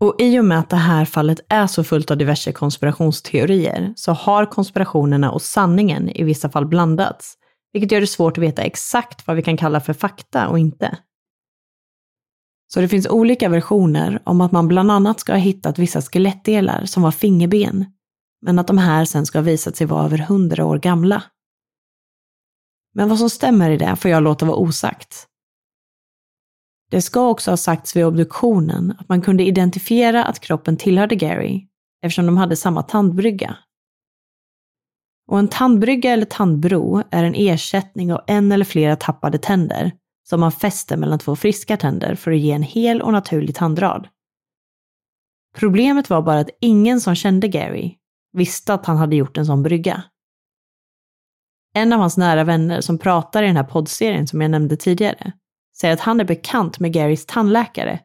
Och 0.00 0.16
i 0.18 0.38
och 0.40 0.44
med 0.44 0.58
att 0.58 0.70
det 0.70 0.76
här 0.76 1.04
fallet 1.04 1.40
är 1.48 1.66
så 1.66 1.84
fullt 1.84 2.10
av 2.10 2.16
diverse 2.16 2.52
konspirationsteorier 2.52 3.92
så 3.96 4.12
har 4.12 4.46
konspirationerna 4.46 5.32
och 5.32 5.42
sanningen 5.42 6.08
i 6.08 6.24
vissa 6.24 6.50
fall 6.50 6.66
blandats, 6.66 7.34
vilket 7.72 7.92
gör 7.92 8.00
det 8.00 8.06
svårt 8.06 8.38
att 8.38 8.44
veta 8.44 8.62
exakt 8.62 9.26
vad 9.26 9.36
vi 9.36 9.42
kan 9.42 9.56
kalla 9.56 9.80
för 9.80 9.92
fakta 9.92 10.48
och 10.48 10.58
inte. 10.58 10.98
Så 12.68 12.80
det 12.80 12.88
finns 12.88 13.06
olika 13.06 13.48
versioner 13.48 14.22
om 14.24 14.40
att 14.40 14.52
man 14.52 14.68
bland 14.68 14.90
annat 14.90 15.20
ska 15.20 15.32
ha 15.32 15.38
hittat 15.38 15.78
vissa 15.78 16.02
skelettdelar 16.02 16.84
som 16.84 17.02
var 17.02 17.10
fingerben, 17.10 17.84
men 18.42 18.58
att 18.58 18.66
de 18.66 18.78
här 18.78 19.04
sen 19.04 19.26
ska 19.26 19.38
ha 19.38 19.42
visat 19.42 19.76
sig 19.76 19.86
vara 19.86 20.04
över 20.04 20.18
hundra 20.18 20.64
år 20.64 20.78
gamla. 20.78 21.22
Men 22.94 23.08
vad 23.08 23.18
som 23.18 23.30
stämmer 23.30 23.70
i 23.70 23.76
det 23.76 23.96
får 23.96 24.10
jag 24.10 24.22
låta 24.22 24.46
vara 24.46 24.56
osagt. 24.56 25.26
Det 26.90 27.02
ska 27.02 27.28
också 27.28 27.50
ha 27.50 27.56
sagts 27.56 27.96
vid 27.96 28.04
obduktionen 28.04 28.94
att 28.98 29.08
man 29.08 29.22
kunde 29.22 29.44
identifiera 29.44 30.24
att 30.24 30.40
kroppen 30.40 30.76
tillhörde 30.76 31.14
Gary 31.14 31.68
eftersom 32.02 32.26
de 32.26 32.36
hade 32.36 32.56
samma 32.56 32.82
tandbrygga. 32.82 33.56
Och 35.28 35.38
en 35.38 35.48
tandbrygga 35.48 36.12
eller 36.12 36.26
tandbro 36.26 37.02
är 37.10 37.24
en 37.24 37.34
ersättning 37.34 38.12
av 38.12 38.20
en 38.26 38.52
eller 38.52 38.64
flera 38.64 38.96
tappade 38.96 39.38
tänder 39.38 39.92
som 40.28 40.40
man 40.40 40.52
fäster 40.52 40.96
mellan 40.96 41.18
två 41.18 41.36
friska 41.36 41.76
tänder 41.76 42.14
för 42.14 42.30
att 42.30 42.38
ge 42.38 42.52
en 42.52 42.62
hel 42.62 43.02
och 43.02 43.12
naturlig 43.12 43.54
tandrad. 43.54 44.08
Problemet 45.56 46.10
var 46.10 46.22
bara 46.22 46.40
att 46.40 46.50
ingen 46.60 47.00
som 47.00 47.14
kände 47.14 47.48
Gary 47.48 47.94
visste 48.32 48.74
att 48.74 48.86
han 48.86 48.96
hade 48.96 49.16
gjort 49.16 49.38
en 49.38 49.46
sån 49.46 49.62
brygga. 49.62 50.02
En 51.74 51.92
av 51.92 52.00
hans 52.00 52.16
nära 52.16 52.44
vänner 52.44 52.80
som 52.80 52.98
pratar 52.98 53.42
i 53.42 53.46
den 53.46 53.56
här 53.56 53.64
poddserien 53.64 54.26
som 54.26 54.40
jag 54.40 54.50
nämnde 54.50 54.76
tidigare 54.76 55.32
säger 55.80 55.94
att 55.94 56.00
han 56.00 56.20
är 56.20 56.24
bekant 56.24 56.78
med 56.78 56.92
Garys 56.92 57.26
tandläkare 57.26 58.00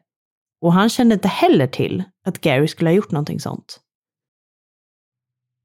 och 0.60 0.72
han 0.72 0.88
kände 0.88 1.14
inte 1.14 1.28
heller 1.28 1.66
till 1.66 2.04
att 2.26 2.40
Gary 2.40 2.68
skulle 2.68 2.90
ha 2.90 2.94
gjort 2.94 3.10
någonting 3.10 3.40
sånt. 3.40 3.80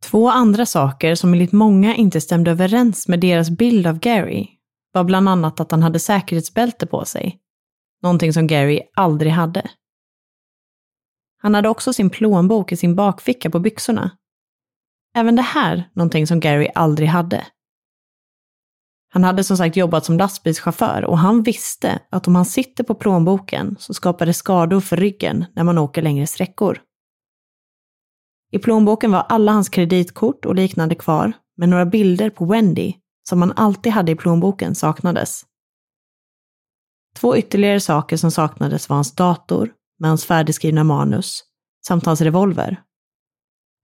Två 0.03 0.29
andra 0.29 0.65
saker 0.65 1.15
som 1.15 1.33
enligt 1.33 1.51
många 1.51 1.95
inte 1.95 2.21
stämde 2.21 2.51
överens 2.51 3.07
med 3.07 3.19
deras 3.19 3.49
bild 3.49 3.87
av 3.87 3.99
Gary 3.99 4.58
var 4.91 5.03
bland 5.03 5.29
annat 5.29 5.59
att 5.59 5.71
han 5.71 5.83
hade 5.83 5.99
säkerhetsbälte 5.99 6.85
på 6.87 7.05
sig. 7.05 7.39
Någonting 8.01 8.33
som 8.33 8.47
Gary 8.47 8.81
aldrig 8.95 9.31
hade. 9.31 9.69
Han 11.41 11.55
hade 11.55 11.69
också 11.69 11.93
sin 11.93 12.09
plånbok 12.09 12.71
i 12.71 12.77
sin 12.77 12.95
bakficka 12.95 13.49
på 13.49 13.59
byxorna. 13.59 14.11
Även 15.15 15.35
det 15.35 15.41
här 15.41 15.89
någonting 15.93 16.27
som 16.27 16.39
Gary 16.39 16.69
aldrig 16.75 17.09
hade. 17.09 17.45
Han 19.11 19.23
hade 19.23 19.43
som 19.43 19.57
sagt 19.57 19.75
jobbat 19.75 20.05
som 20.05 20.17
lastbilschaufför 20.17 21.05
och 21.05 21.17
han 21.17 21.43
visste 21.43 21.99
att 22.09 22.27
om 22.27 22.35
han 22.35 22.45
sitter 22.45 22.83
på 22.83 22.95
plånboken 22.95 23.75
så 23.79 23.93
skapar 23.93 24.25
det 24.25 24.33
skador 24.33 24.79
för 24.79 24.97
ryggen 24.97 25.45
när 25.55 25.63
man 25.63 25.77
åker 25.77 26.01
längre 26.01 26.27
sträckor. 26.27 26.81
I 28.51 28.59
plånboken 28.59 29.11
var 29.11 29.25
alla 29.29 29.51
hans 29.51 29.69
kreditkort 29.69 30.45
och 30.45 30.55
liknande 30.55 30.95
kvar, 30.95 31.33
men 31.57 31.69
några 31.69 31.85
bilder 31.85 32.29
på 32.29 32.45
Wendy 32.45 32.93
som 33.29 33.41
han 33.41 33.51
alltid 33.51 33.91
hade 33.91 34.11
i 34.11 34.15
plånboken 34.15 34.75
saknades. 34.75 35.45
Två 37.15 37.37
ytterligare 37.37 37.79
saker 37.79 38.17
som 38.17 38.31
saknades 38.31 38.89
var 38.89 38.95
hans 38.95 39.15
dator 39.15 39.73
med 39.99 40.09
hans 40.09 40.25
färdigskrivna 40.25 40.83
manus 40.83 41.43
samt 41.87 42.05
hans 42.05 42.21
revolver. 42.21 42.83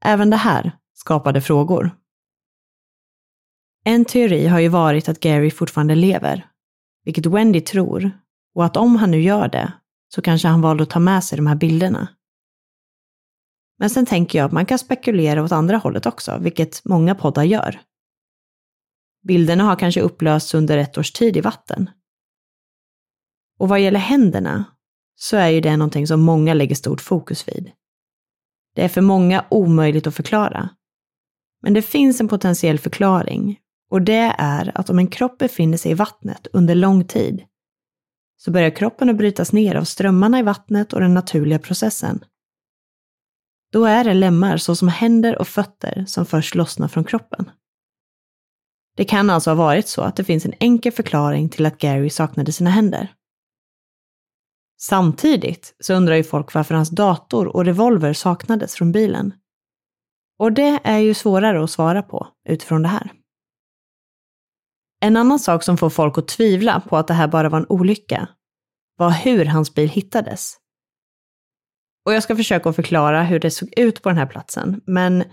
Även 0.05 0.29
det 0.29 0.37
här 0.37 0.77
skapade 0.93 1.41
frågor. 1.41 1.91
En 3.83 4.05
teori 4.05 4.47
har 4.47 4.59
ju 4.59 4.67
varit 4.67 5.09
att 5.09 5.19
Gary 5.19 5.51
fortfarande 5.51 5.95
lever, 5.95 6.47
vilket 7.03 7.25
Wendy 7.25 7.61
tror, 7.61 8.11
och 8.55 8.65
att 8.65 8.77
om 8.77 8.95
han 8.95 9.11
nu 9.11 9.21
gör 9.21 9.47
det 9.47 9.73
så 10.15 10.21
kanske 10.21 10.47
han 10.47 10.61
valde 10.61 10.83
att 10.83 10.89
ta 10.89 10.99
med 10.99 11.23
sig 11.23 11.35
de 11.35 11.47
här 11.47 11.55
bilderna. 11.55 12.07
Men 13.79 13.89
sen 13.89 14.05
tänker 14.05 14.39
jag 14.39 14.45
att 14.45 14.51
man 14.51 14.65
kan 14.65 14.79
spekulera 14.79 15.43
åt 15.43 15.51
andra 15.51 15.77
hållet 15.77 16.05
också, 16.05 16.37
vilket 16.37 16.85
många 16.85 17.15
poddar 17.15 17.43
gör. 17.43 17.81
Bilderna 19.27 19.63
har 19.63 19.75
kanske 19.75 20.01
upplösts 20.01 20.53
under 20.53 20.77
ett 20.77 20.97
års 20.97 21.11
tid 21.11 21.37
i 21.37 21.41
vatten. 21.41 21.89
Och 23.57 23.69
vad 23.69 23.79
gäller 23.79 23.99
händerna 23.99 24.65
så 25.15 25.37
är 25.37 25.49
ju 25.49 25.61
det 25.61 25.77
någonting 25.77 26.07
som 26.07 26.21
många 26.21 26.53
lägger 26.53 26.75
stort 26.75 27.01
fokus 27.01 27.47
vid. 27.47 27.71
Det 28.75 28.83
är 28.83 28.89
för 28.89 29.01
många 29.01 29.45
omöjligt 29.49 30.07
att 30.07 30.15
förklara. 30.15 30.69
Men 31.61 31.73
det 31.73 31.81
finns 31.81 32.21
en 32.21 32.27
potentiell 32.27 32.79
förklaring 32.79 33.59
och 33.89 34.01
det 34.01 34.35
är 34.37 34.71
att 34.77 34.89
om 34.89 34.99
en 34.99 35.07
kropp 35.07 35.37
befinner 35.37 35.77
sig 35.77 35.91
i 35.91 35.95
vattnet 35.95 36.47
under 36.53 36.75
lång 36.75 37.05
tid 37.05 37.43
så 38.37 38.51
börjar 38.51 38.69
kroppen 38.69 39.09
att 39.09 39.17
brytas 39.17 39.53
ner 39.53 39.75
av 39.75 39.83
strömmarna 39.83 40.39
i 40.39 40.43
vattnet 40.43 40.93
och 40.93 40.99
den 40.99 41.13
naturliga 41.13 41.59
processen. 41.59 42.23
Då 43.71 43.85
är 43.85 44.03
det 44.03 44.13
lemmar 44.13 44.57
såsom 44.57 44.87
händer 44.87 45.37
och 45.39 45.47
fötter 45.47 46.05
som 46.07 46.25
först 46.25 46.55
lossnar 46.55 46.87
från 46.87 47.03
kroppen. 47.03 47.49
Det 48.95 49.05
kan 49.05 49.29
alltså 49.29 49.49
ha 49.49 49.55
varit 49.55 49.87
så 49.87 50.01
att 50.01 50.15
det 50.15 50.23
finns 50.23 50.45
en 50.45 50.53
enkel 50.59 50.91
förklaring 50.91 51.49
till 51.49 51.65
att 51.65 51.77
Gary 51.77 52.09
saknade 52.09 52.51
sina 52.51 52.69
händer. 52.69 53.13
Samtidigt 54.81 55.75
så 55.79 55.93
undrar 55.93 56.15
ju 56.15 56.23
folk 56.23 56.53
varför 56.53 56.75
hans 56.75 56.89
dator 56.89 57.47
och 57.55 57.65
revolver 57.65 58.13
saknades 58.13 58.75
från 58.75 58.91
bilen. 58.91 59.33
Och 60.39 60.51
det 60.51 60.79
är 60.83 60.97
ju 60.97 61.13
svårare 61.13 61.63
att 61.63 61.71
svara 61.71 62.01
på 62.01 62.27
utifrån 62.49 62.81
det 62.81 62.87
här. 62.87 63.11
En 65.01 65.17
annan 65.17 65.39
sak 65.39 65.63
som 65.63 65.77
får 65.77 65.89
folk 65.89 66.17
att 66.17 66.27
tvivla 66.27 66.79
på 66.79 66.97
att 66.97 67.07
det 67.07 67.13
här 67.13 67.27
bara 67.27 67.49
var 67.49 67.59
en 67.59 67.65
olycka 67.69 68.29
var 68.97 69.11
hur 69.11 69.45
hans 69.45 69.73
bil 69.73 69.89
hittades. 69.89 70.57
Och 72.05 72.13
jag 72.13 72.23
ska 72.23 72.35
försöka 72.35 72.69
att 72.69 72.75
förklara 72.75 73.23
hur 73.23 73.39
det 73.39 73.51
såg 73.51 73.79
ut 73.79 74.01
på 74.01 74.09
den 74.09 74.17
här 74.17 74.25
platsen, 74.25 74.81
men 74.85 75.23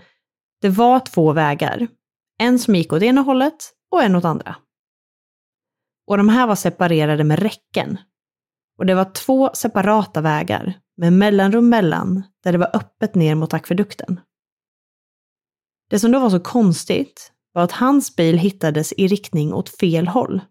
det 0.61 0.69
var 0.69 0.99
två 0.99 1.33
vägar. 1.33 1.87
En 2.37 2.59
som 2.59 2.75
gick 2.75 2.93
åt 2.93 3.03
ena 3.03 3.21
hållet 3.21 3.73
och 3.91 4.03
en 4.03 4.15
åt 4.15 4.25
andra. 4.25 4.55
Och 6.07 6.17
de 6.17 6.29
här 6.29 6.47
var 6.47 6.55
separerade 6.55 7.23
med 7.23 7.39
räcken. 7.39 7.97
Och 8.77 8.85
det 8.85 8.95
var 8.95 9.13
två 9.13 9.49
separata 9.53 10.21
vägar 10.21 10.79
med 10.97 11.13
mellanrum 11.13 11.69
mellan 11.69 12.23
där 12.43 12.51
det 12.51 12.57
var 12.57 12.75
öppet 12.75 13.15
ner 13.15 13.35
mot 13.35 13.53
akvedukten. 13.53 14.19
Det 15.89 15.99
som 15.99 16.11
då 16.11 16.19
var 16.19 16.29
så 16.29 16.39
konstigt 16.39 17.31
var 17.53 17.63
att 17.63 17.71
hans 17.71 18.15
bil 18.15 18.37
hittades 18.37 18.93
i 18.93 19.07
riktning 19.07 19.53
åt 19.53 19.69
fel 19.69 20.07
håll. 20.07 20.41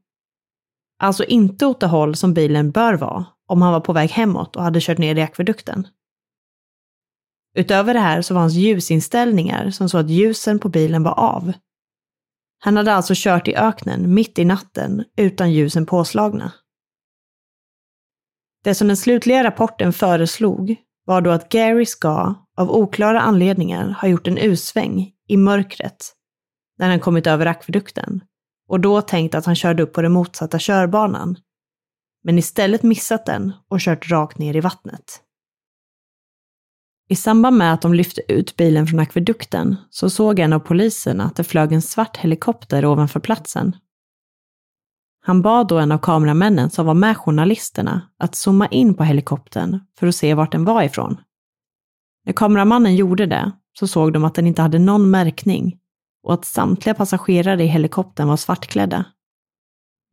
Alltså 0.99 1.25
inte 1.25 1.67
åt 1.67 1.81
det 1.81 1.87
håll 1.87 2.17
som 2.17 2.35
bilen 2.35 2.71
bör 2.71 2.95
vara 2.95 3.27
om 3.47 3.63
han 3.63 3.73
var 3.73 3.81
på 3.81 3.93
väg 3.93 4.11
hemåt 4.11 4.57
och 4.57 4.63
hade 4.63 4.81
kört 4.81 4.99
ner 4.99 5.19
i 5.19 5.23
akvedukten. 5.23 5.87
Utöver 7.55 7.95
det 7.95 8.01
här 8.01 8.23
så 8.23 8.35
var 8.35 8.41
hans 8.41 8.55
ljusinställningar 8.55 9.71
som 9.71 9.89
så 9.89 9.99
att 9.99 10.11
ljusen 10.11 10.59
på 10.59 10.69
bilen 10.69 11.03
var 11.03 11.19
av. 11.19 11.53
Han 12.65 12.77
hade 12.77 12.93
alltså 12.93 13.13
kört 13.17 13.49
i 13.49 13.57
öknen 13.57 14.15
mitt 14.15 14.39
i 14.39 14.45
natten 14.45 15.05
utan 15.17 15.53
ljusen 15.53 15.87
påslagna. 15.87 16.53
Det 18.65 18.75
som 18.75 18.89
den 18.89 18.97
slutliga 18.97 19.45
rapporten 19.45 19.93
föreslog 19.93 20.77
var 21.05 21.21
då 21.21 21.31
att 21.31 21.49
Gary 21.49 21.87
ska, 21.87 22.35
av 22.57 22.71
oklara 22.71 23.21
anledningar, 23.21 23.91
ha 24.01 24.09
gjort 24.09 24.27
en 24.27 24.39
U-sväng 24.39 25.13
i 25.29 25.37
mörkret 25.37 26.13
när 26.79 26.89
han 26.89 27.01
kommit 27.01 27.27
över 27.27 27.47
akvedukten 27.47 28.21
och 28.69 28.81
då 28.81 29.03
tänkt 29.03 29.35
att 29.35 29.47
han 29.47 29.57
körde 29.57 29.83
upp 29.83 29.93
på 29.93 30.03
den 30.03 30.13
motsatta 30.13 30.59
körbanan, 30.61 31.37
men 32.25 32.39
istället 32.39 32.83
missat 32.83 33.27
den 33.27 33.53
och 33.69 33.81
kört 33.81 34.11
rakt 34.11 34.39
ner 34.39 34.57
i 34.57 34.61
vattnet. 34.61 35.21
I 37.09 37.17
samband 37.17 37.57
med 37.57 37.73
att 37.73 37.83
de 37.83 37.95
lyfte 37.95 38.23
ut 38.29 38.57
bilen 38.57 38.87
från 38.87 39.01
akvedukten 39.01 39.77
så 39.91 40.11
såg 40.11 40.39
en 40.39 40.53
av 40.53 40.59
poliserna 40.59 41.25
att 41.25 41.37
det 41.37 41.45
flög 41.45 41.73
en 41.73 41.83
svart 41.83 42.17
helikopter 42.17 42.85
ovanför 42.85 43.21
platsen. 43.21 43.77
Han 45.21 45.43
bad 45.43 45.69
då 45.69 45.79
en 45.79 45.93
av 45.93 45.99
kameramännen 45.99 46.71
som 46.71 46.87
var 46.87 46.95
med 46.95 47.17
journalisterna 47.17 48.11
att 48.19 48.35
zooma 48.35 48.67
in 48.67 48.95
på 48.95 49.05
helikoptern 49.05 49.81
för 49.99 50.07
att 50.07 50.15
se 50.15 50.35
vart 50.35 50.53
den 50.53 50.65
var 50.65 50.83
ifrån. 50.83 51.21
När 52.25 52.33
kameramannen 52.33 52.97
gjorde 52.97 53.27
det 53.27 53.53
så 53.79 53.87
såg 53.87 54.13
de 54.13 54.25
att 54.25 54.35
den 54.35 54.47
inte 54.47 54.63
hade 54.63 54.79
någon 54.79 55.11
märkning 55.11 55.79
och 56.23 56.35
att 56.35 56.45
samtliga 56.45 56.95
passagerare 56.95 57.65
i 57.65 57.67
helikoptern 57.67 58.29
var 58.29 58.37
svartklädda. 58.37 59.05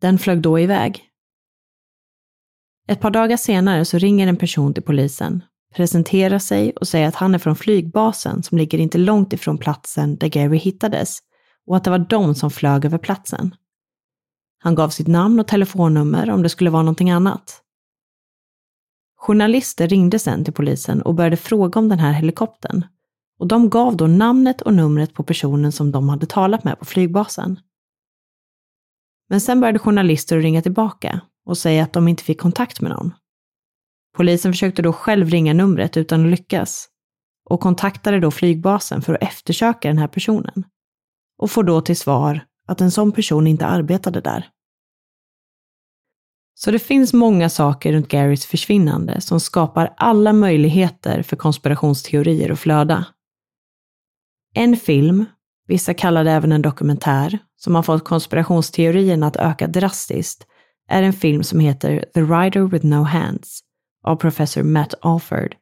Den 0.01 0.19
flög 0.19 0.41
då 0.41 0.59
iväg. 0.59 1.05
Ett 2.87 3.01
par 3.01 3.11
dagar 3.11 3.37
senare 3.37 3.85
så 3.85 3.97
ringer 3.97 4.27
en 4.27 4.37
person 4.37 4.73
till 4.73 4.83
polisen, 4.83 5.43
presenterar 5.75 6.39
sig 6.39 6.71
och 6.71 6.87
säger 6.87 7.07
att 7.07 7.15
han 7.15 7.35
är 7.35 7.39
från 7.39 7.55
flygbasen 7.55 8.43
som 8.43 8.57
ligger 8.57 8.77
inte 8.77 8.97
långt 8.97 9.33
ifrån 9.33 9.57
platsen 9.57 10.17
där 10.17 10.27
Gary 10.27 10.57
hittades 10.57 11.19
och 11.67 11.77
att 11.77 11.83
det 11.83 11.89
var 11.89 11.99
de 11.99 12.35
som 12.35 12.51
flög 12.51 12.85
över 12.85 12.97
platsen. 12.97 13.55
Han 14.59 14.75
gav 14.75 14.89
sitt 14.89 15.07
namn 15.07 15.39
och 15.39 15.47
telefonnummer 15.47 16.29
om 16.29 16.43
det 16.43 16.49
skulle 16.49 16.69
vara 16.69 16.83
någonting 16.83 17.09
annat. 17.09 17.61
Journalister 19.17 19.87
ringde 19.87 20.19
sen 20.19 20.43
till 20.43 20.53
polisen 20.53 21.01
och 21.01 21.15
började 21.15 21.37
fråga 21.37 21.79
om 21.79 21.89
den 21.89 21.99
här 21.99 22.11
helikoptern 22.11 22.85
och 23.39 23.47
de 23.47 23.69
gav 23.69 23.97
då 23.97 24.07
namnet 24.07 24.61
och 24.61 24.73
numret 24.73 25.13
på 25.13 25.23
personen 25.23 25.71
som 25.71 25.91
de 25.91 26.09
hade 26.09 26.25
talat 26.25 26.63
med 26.63 26.79
på 26.79 26.85
flygbasen. 26.85 27.59
Men 29.29 29.41
sen 29.41 29.59
började 29.59 29.79
journalister 29.79 30.37
att 30.37 30.43
ringa 30.43 30.61
tillbaka 30.61 31.21
och 31.45 31.57
säga 31.57 31.83
att 31.83 31.93
de 31.93 32.07
inte 32.07 32.23
fick 32.23 32.41
kontakt 32.41 32.81
med 32.81 32.91
någon. 32.91 33.13
Polisen 34.19 34.53
försökte 34.53 34.81
då 34.81 34.93
själv 34.93 35.29
ringa 35.29 35.53
numret 35.53 35.97
utan 35.97 36.25
att 36.25 36.31
lyckas 36.31 36.87
och 37.49 37.59
kontaktade 37.59 38.19
då 38.19 38.31
flygbasen 38.31 39.01
för 39.01 39.13
att 39.13 39.23
eftersöka 39.23 39.87
den 39.87 39.97
här 39.97 40.07
personen 40.07 40.63
och 41.37 41.51
får 41.51 41.63
då 41.63 41.81
till 41.81 41.97
svar 41.97 42.45
att 42.67 42.81
en 42.81 42.91
sån 42.91 43.11
person 43.11 43.47
inte 43.47 43.65
arbetade 43.65 44.21
där. 44.21 44.47
Så 46.53 46.71
det 46.71 46.79
finns 46.79 47.13
många 47.13 47.49
saker 47.49 47.93
runt 47.93 48.07
Garys 48.07 48.45
försvinnande 48.45 49.21
som 49.21 49.39
skapar 49.39 49.93
alla 49.97 50.33
möjligheter 50.33 51.23
för 51.23 51.35
konspirationsteorier 51.35 52.51
att 52.51 52.59
flöda. 52.59 53.05
En 54.53 54.77
film, 54.77 55.25
vissa 55.67 55.93
kallar 55.93 56.23
det 56.23 56.31
även 56.31 56.51
en 56.51 56.61
dokumentär, 56.61 57.39
som 57.55 57.75
har 57.75 57.83
fått 57.83 58.03
konspirationsteorierna 58.03 59.27
att 59.27 59.37
öka 59.37 59.67
drastiskt 59.67 60.47
är 60.89 61.03
en 61.03 61.13
film 61.13 61.43
som 61.43 61.59
heter 61.59 62.05
The 62.13 62.21
Rider 62.21 62.61
with 62.61 62.85
No 62.85 63.03
Hands 63.03 63.63
av 64.03 64.15
professor 64.15 64.63
Matt 64.63 64.93
Alford. 65.01 65.55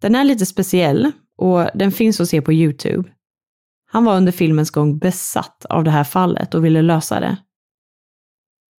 Den 0.00 0.14
är 0.14 0.24
lite 0.24 0.46
speciell 0.46 1.12
och 1.36 1.68
den 1.74 1.92
finns 1.92 2.20
att 2.20 2.28
se 2.28 2.42
på 2.42 2.52
Youtube. 2.52 3.10
Han 3.86 4.04
var 4.04 4.16
under 4.16 4.32
filmens 4.32 4.70
gång 4.70 4.98
besatt 4.98 5.64
av 5.64 5.84
det 5.84 5.90
här 5.90 6.04
fallet 6.04 6.54
och 6.54 6.64
ville 6.64 6.82
lösa 6.82 7.20
det. 7.20 7.36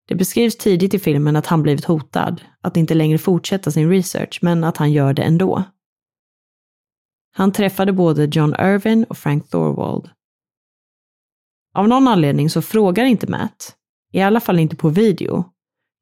Det 0.08 0.14
beskrivs 0.14 0.56
tidigt 0.56 0.94
i 0.94 0.98
filmen 0.98 1.36
att 1.36 1.46
han 1.46 1.62
blivit 1.62 1.84
hotad, 1.84 2.40
att 2.60 2.76
inte 2.76 2.94
längre 2.94 3.18
fortsätta 3.18 3.70
sin 3.70 3.90
research, 3.90 4.38
men 4.42 4.64
att 4.64 4.76
han 4.76 4.92
gör 4.92 5.12
det 5.12 5.22
ändå. 5.22 5.64
Han 7.32 7.52
träffade 7.52 7.92
både 7.92 8.24
John 8.24 8.54
Irvin 8.60 9.04
och 9.04 9.18
Frank 9.18 9.50
Thorwald. 9.50 10.10
Av 11.74 11.88
någon 11.88 12.08
anledning 12.08 12.50
så 12.50 12.62
frågar 12.62 13.04
inte 13.04 13.30
Matt, 13.30 13.76
i 14.12 14.20
alla 14.20 14.40
fall 14.40 14.58
inte 14.58 14.76
på 14.76 14.88
video, 14.88 15.53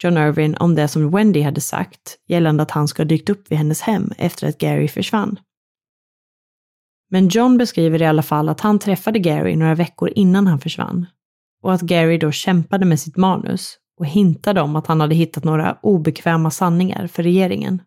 John 0.02 0.18
Irvin 0.18 0.57
om 0.57 0.74
det 0.74 0.88
som 0.88 1.11
Wendy 1.11 1.42
hade 1.42 1.61
sagt 1.61 2.18
gällande 2.28 2.62
att 2.62 2.70
han 2.70 2.88
ska 2.88 3.02
ha 3.02 3.09
dykt 3.09 3.31
upp 3.31 3.50
vid 3.50 3.59
hennes 3.59 3.81
hem 3.81 4.12
efter 4.18 4.48
att 4.48 4.59
Gary 4.59 4.88
försvann. 4.88 5.38
Men 7.11 7.28
John 7.28 7.59
beskriver 7.59 8.02
i 8.02 8.07
alla 8.07 8.22
fall 8.22 8.48
att 8.48 8.61
han 8.61 8.78
träffade 8.78 9.18
Gary 9.18 9.57
några 9.57 9.74
veckor 9.74 10.12
innan 10.14 10.46
han 10.46 10.61
försvann 10.61 11.07
och 11.62 11.72
att 11.72 11.81
Gary 11.81 12.18
då 12.18 12.33
kämpade 12.33 12.87
med 12.87 13.00
sitt 13.00 13.16
manus 13.16 13.78
och 13.98 14.07
hintade 14.07 14.61
om 14.61 14.76
att 14.76 14.87
han 14.87 15.00
hade 15.00 15.14
hittat 15.14 15.44
några 15.44 15.78
obekväma 15.83 16.50
sanningar 16.50 17.07
för 17.07 17.22
regeringen. 17.22 17.83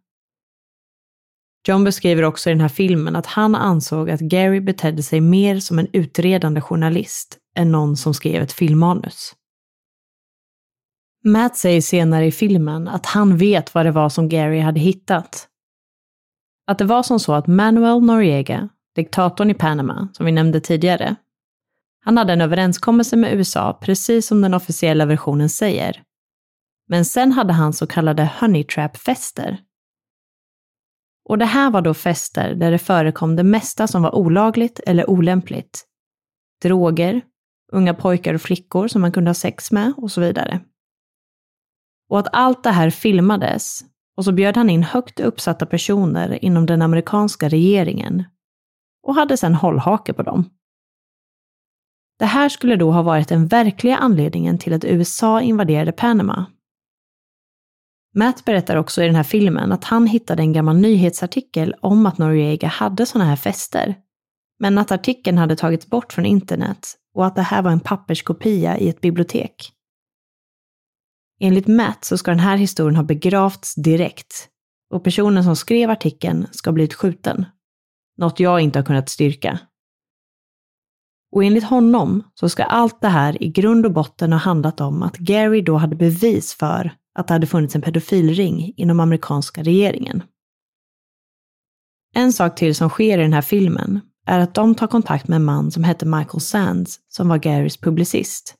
John 1.68 1.84
beskriver 1.84 2.24
också 2.24 2.50
i 2.50 2.54
den 2.54 2.62
här 2.62 2.68
filmen 2.68 3.15
att 3.15 3.26
han 3.26 3.56
ansåg 3.56 4.10
att 4.10 4.20
Gary 4.20 4.60
betedde 4.60 5.04
sig 5.04 5.22
mer 5.22 5.60
som 5.60 5.80
en 5.80 5.88
utredande 5.94 6.62
journalist 6.62 7.38
än 7.56 7.72
någon 7.72 7.98
som 7.98 8.13
skrev 8.13 8.41
ett 8.41 8.54
filmmanus. 8.54 9.36
Matt 11.28 11.58
säger 11.58 11.82
senare 11.82 12.26
i 12.26 12.32
filmen 12.32 12.88
att 12.88 13.06
han 13.06 13.38
vet 13.38 13.74
vad 13.74 13.86
det 13.86 13.92
var 13.92 14.10
som 14.10 14.30
Gary 14.30 14.60
hade 14.60 14.80
hittat. 14.80 15.48
Att 16.68 16.78
det 16.78 16.86
var 16.86 17.04
som 17.04 17.20
så 17.20 17.34
att 17.34 17.48
Manuel 17.48 18.02
Noriega, 18.02 18.70
diktatorn 18.96 19.50
i 19.50 19.54
Panama, 19.54 20.08
som 20.14 20.26
vi 20.26 20.32
nämnde 20.32 20.62
tidigare, 20.62 21.16
han 22.04 22.18
hade 22.18 22.34
en 22.34 22.42
överenskommelse 22.42 23.16
med 23.16 23.34
USA, 23.34 23.80
precis 23.82 24.28
som 24.28 24.42
den 24.42 24.54
officiella 24.54 25.06
versionen 25.06 25.50
säger. 25.50 26.04
Men 26.88 27.06
sen 27.06 27.32
hade 27.32 27.54
han 27.54 27.74
så 27.74 27.88
kallade 27.88 28.32
honey 28.40 28.64
trap-fester. 28.64 29.58
Och 31.30 31.38
det 31.38 31.46
här 31.46 31.72
var 31.72 31.82
då 31.82 31.94
fester 31.94 32.56
där 32.56 32.72
det 32.72 32.80
förekom 32.80 33.36
det 33.36 33.44
mesta 33.44 33.88
som 33.88 34.02
var 34.02 34.16
olagligt 34.16 34.80
eller 34.80 35.10
olämpligt. 35.10 35.86
Droger, 36.62 37.22
unga 37.72 37.94
pojkar 37.94 38.34
och 38.34 38.42
flickor 38.42 38.88
som 38.88 39.02
man 39.02 39.12
kunde 39.12 39.30
ha 39.30 39.36
sex 39.36 39.72
med 39.72 39.94
och 39.98 40.12
så 40.12 40.22
vidare. 40.22 40.62
Och 42.10 42.20
att 42.20 42.28
allt 42.32 42.63
det 42.63 42.72
här 42.72 42.89
filmades 42.89 43.82
och 44.18 44.26
så 44.26 44.32
bjöd 44.32 44.58
han 44.58 44.70
in 44.70 44.84
högt 44.84 45.20
uppsatta 45.20 45.65
personer 45.65 46.46
inom 46.46 46.65
den 46.65 46.82
amerikanska 46.82 47.50
regeringen 47.50 48.24
och 49.04 49.15
hade 49.15 49.38
sedan 49.38 49.56
hållhake 49.56 50.13
på 50.13 50.24
dem. 50.24 50.50
Det 52.20 52.26
här 52.26 52.50
skulle 52.50 52.76
då 52.76 52.91
ha 52.91 53.02
varit 53.02 53.28
den 53.28 53.48
verkliga 53.48 53.98
anledningen 53.98 54.58
till 54.58 54.74
att 54.74 54.86
USA 54.86 55.41
invaderade 55.41 55.91
Panama. 55.91 56.46
Matt 58.13 58.46
berättar 58.46 58.76
också 58.76 59.04
i 59.04 59.06
den 59.06 59.15
här 59.15 59.24
filmen 59.24 59.72
att 59.72 59.84
han 59.84 60.08
hittade 60.08 60.41
en 60.41 60.54
gammal 60.54 60.78
nyhetsartikel 60.78 61.76
om 61.82 62.06
att 62.06 62.18
Noriega 62.18 62.68
hade 62.68 63.06
sådana 63.06 63.30
här 63.30 63.36
fester, 63.36 63.96
men 64.60 64.78
att 64.78 64.91
artikeln 64.91 65.38
hade 65.38 65.56
tagits 65.56 65.88
bort 65.88 66.13
från 66.13 66.26
internet 66.26 66.96
och 67.13 67.26
att 67.26 67.36
det 67.36 67.41
här 67.41 67.62
var 67.62 67.72
en 67.72 67.80
papperskopia 67.80 68.78
i 68.78 68.89
ett 68.89 69.02
bibliotek. 69.02 69.75
Enligt 71.39 71.67
Matt 71.67 72.06
så 72.06 72.17
ska 72.17 72.32
den 72.32 72.39
här 72.39 72.58
historien 72.58 72.95
ha 72.95 73.04
begravts 73.04 73.76
direkt 73.76 74.50
och 74.93 75.04
personen 75.04 75.43
som 75.43 75.56
skrev 75.56 75.89
artikeln 75.89 76.48
ska 76.52 76.69
ha 76.69 76.74
blivit 76.74 76.93
skjuten. 76.93 77.45
Något 78.17 78.39
jag 78.39 78.62
inte 78.62 78.80
har 78.80 78.86
kunnat 78.86 79.10
styrka. 79.10 79.60
Och 81.32 81.43
enligt 81.43 81.63
honom 81.63 82.24
så 82.34 82.50
ska 82.50 82.63
allt 82.63 83.02
det 83.02 83.08
här 83.08 83.43
i 83.43 83.48
grund 83.48 83.86
och 83.86 83.91
botten 83.91 84.32
ha 84.32 84.39
handlat 84.39 84.82
om 84.82 85.04
att 85.04 85.17
Gary 85.17 85.62
då 85.62 85.78
hade 85.78 85.95
bevis 85.95 86.54
för 86.54 86.91
att 87.19 87.28
det 87.28 87.34
hade 87.34 87.48
funnits 87.48 87.76
en 87.76 87.82
pedofilring 87.82 88.74
inom 88.78 89.00
amerikanska 89.00 89.63
regeringen. 89.63 90.24
En 92.13 92.34
sak 92.34 92.56
till 92.56 92.76
som 92.76 92.89
sker 92.89 93.19
i 93.19 93.21
den 93.21 93.34
här 93.34 93.41
filmen 93.41 94.02
är 94.28 94.39
att 94.39 94.54
de 94.54 94.76
tar 94.76 94.88
kontakt 94.88 95.28
med 95.28 95.36
en 95.36 95.43
man 95.43 95.71
som 95.71 95.84
hette 95.84 96.06
Michael 96.06 96.41
Sands 96.41 97.00
som 97.08 97.28
var 97.28 97.38
Garys 97.38 97.78
publicist. 97.78 98.56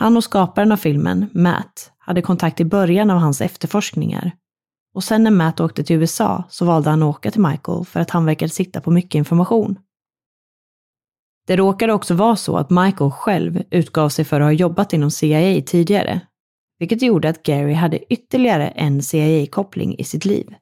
Han 0.00 0.16
och 0.16 0.24
skaparen 0.24 0.72
av 0.72 0.76
filmen, 0.76 1.30
Matt, 1.34 1.92
hade 1.98 2.22
kontakt 2.22 2.60
i 2.60 2.64
början 2.64 3.10
av 3.10 3.18
hans 3.18 3.40
efterforskningar. 3.40 4.32
Och 4.94 5.04
sen 5.04 5.24
när 5.24 5.30
Matt 5.30 5.60
åkte 5.60 5.84
till 5.84 5.96
USA 5.96 6.44
så 6.48 6.64
valde 6.64 6.90
han 6.90 7.02
att 7.02 7.16
åka 7.16 7.30
till 7.30 7.40
Michael 7.40 7.84
för 7.84 8.00
att 8.00 8.10
han 8.10 8.24
verkade 8.24 8.48
sitta 8.48 8.80
på 8.80 8.90
mycket 8.90 9.14
information. 9.14 9.78
Det 11.46 11.56
råkade 11.56 11.92
också 11.92 12.14
vara 12.14 12.36
så 12.36 12.56
att 12.56 12.70
Michael 12.70 13.10
själv 13.10 13.62
utgav 13.70 14.08
sig 14.08 14.24
för 14.24 14.40
att 14.40 14.46
ha 14.46 14.52
jobbat 14.52 14.92
inom 14.92 15.10
CIA 15.10 15.62
tidigare, 15.66 16.20
vilket 16.78 17.02
gjorde 17.02 17.28
att 17.28 17.42
Gary 17.42 17.72
hade 17.72 18.12
ytterligare 18.12 18.68
en 18.68 19.02
CIA-koppling 19.02 19.98
i 19.98 20.04
sitt 20.04 20.24
liv. 20.24 20.54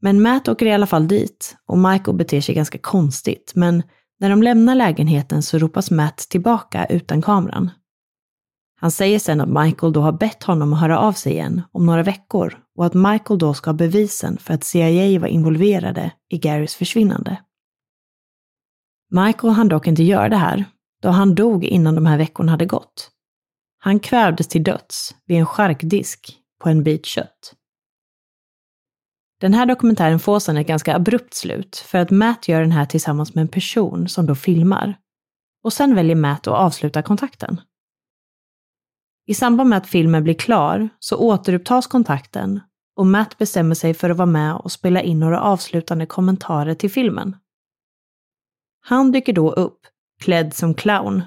Men 0.00 0.22
Matt 0.22 0.48
åker 0.48 0.66
i 0.66 0.72
alla 0.72 0.86
fall 0.86 1.08
dit 1.08 1.56
och 1.66 1.78
Michael 1.78 2.16
beter 2.16 2.40
sig 2.40 2.54
ganska 2.54 2.78
konstigt, 2.78 3.52
men 3.54 3.82
när 4.20 4.30
de 4.30 4.42
lämnar 4.42 4.74
lägenheten 4.74 5.42
så 5.42 5.58
ropas 5.58 5.90
Matt 5.90 6.16
tillbaka 6.16 6.86
utan 6.86 7.22
kameran. 7.22 7.70
Han 8.80 8.90
säger 8.90 9.18
sen 9.18 9.40
att 9.40 9.64
Michael 9.64 9.92
då 9.92 10.00
har 10.00 10.12
bett 10.12 10.42
honom 10.42 10.72
att 10.72 10.80
höra 10.80 10.98
av 10.98 11.12
sig 11.12 11.32
igen 11.32 11.62
om 11.72 11.86
några 11.86 12.02
veckor 12.02 12.58
och 12.76 12.86
att 12.86 12.94
Michael 12.94 13.38
då 13.38 13.54
ska 13.54 13.70
ha 13.70 13.74
bevisen 13.74 14.38
för 14.38 14.54
att 14.54 14.64
CIA 14.64 15.20
var 15.20 15.28
involverade 15.28 16.12
i 16.30 16.38
Garys 16.38 16.74
försvinnande. 16.74 17.36
Michael 19.10 19.52
hann 19.52 19.68
dock 19.68 19.86
inte 19.86 20.02
göra 20.02 20.28
det 20.28 20.36
här, 20.36 20.64
då 21.02 21.08
han 21.08 21.34
dog 21.34 21.64
innan 21.64 21.94
de 21.94 22.06
här 22.06 22.18
veckorna 22.18 22.50
hade 22.52 22.66
gått. 22.66 23.10
Han 23.78 24.00
kvävdes 24.00 24.48
till 24.48 24.64
döds 24.64 25.14
vid 25.26 25.38
en 25.38 25.46
charkdisk 25.46 26.38
på 26.62 26.68
en 26.68 26.82
bit 26.82 27.06
kött. 27.06 27.54
Den 29.44 29.54
här 29.54 29.66
dokumentären 29.66 30.20
får 30.20 30.38
sedan 30.38 30.56
ett 30.56 30.66
ganska 30.66 30.96
abrupt 30.96 31.34
slut 31.34 31.76
för 31.76 31.98
att 31.98 32.10
Matt 32.10 32.48
gör 32.48 32.60
den 32.60 32.72
här 32.72 32.86
tillsammans 32.86 33.34
med 33.34 33.42
en 33.42 33.48
person 33.48 34.08
som 34.08 34.26
då 34.26 34.34
filmar. 34.34 34.96
Och 35.64 35.72
sen 35.72 35.94
väljer 35.94 36.16
Matt 36.16 36.46
att 36.46 36.54
avsluta 36.54 37.02
kontakten. 37.02 37.60
I 39.26 39.34
samband 39.34 39.70
med 39.70 39.76
att 39.76 39.86
filmen 39.86 40.24
blir 40.24 40.34
klar 40.34 40.88
så 40.98 41.16
återupptas 41.16 41.86
kontakten 41.86 42.60
och 42.96 43.06
Matt 43.06 43.38
bestämmer 43.38 43.74
sig 43.74 43.94
för 43.94 44.10
att 44.10 44.16
vara 44.16 44.26
med 44.26 44.54
och 44.54 44.72
spela 44.72 45.02
in 45.02 45.20
några 45.20 45.40
avslutande 45.40 46.06
kommentarer 46.06 46.74
till 46.74 46.90
filmen. 46.90 47.36
Han 48.80 49.12
dyker 49.12 49.32
då 49.32 49.52
upp, 49.52 49.78
klädd 50.22 50.54
som 50.54 50.74
clown. 50.74 51.22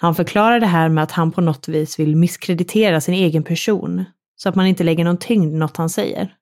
Han 0.00 0.14
förklarar 0.14 0.60
det 0.60 0.66
här 0.66 0.88
med 0.88 1.04
att 1.04 1.12
han 1.12 1.32
på 1.32 1.40
något 1.40 1.68
vis 1.68 1.98
vill 1.98 2.16
misskreditera 2.16 3.00
sin 3.00 3.14
egen 3.14 3.42
person, 3.42 4.04
så 4.36 4.48
att 4.48 4.54
man 4.54 4.66
inte 4.66 4.84
lägger 4.84 5.04
någon 5.04 5.18
tyngd 5.18 5.52
i 5.52 5.56
något 5.56 5.76
han 5.76 5.90
säger. 5.90 6.37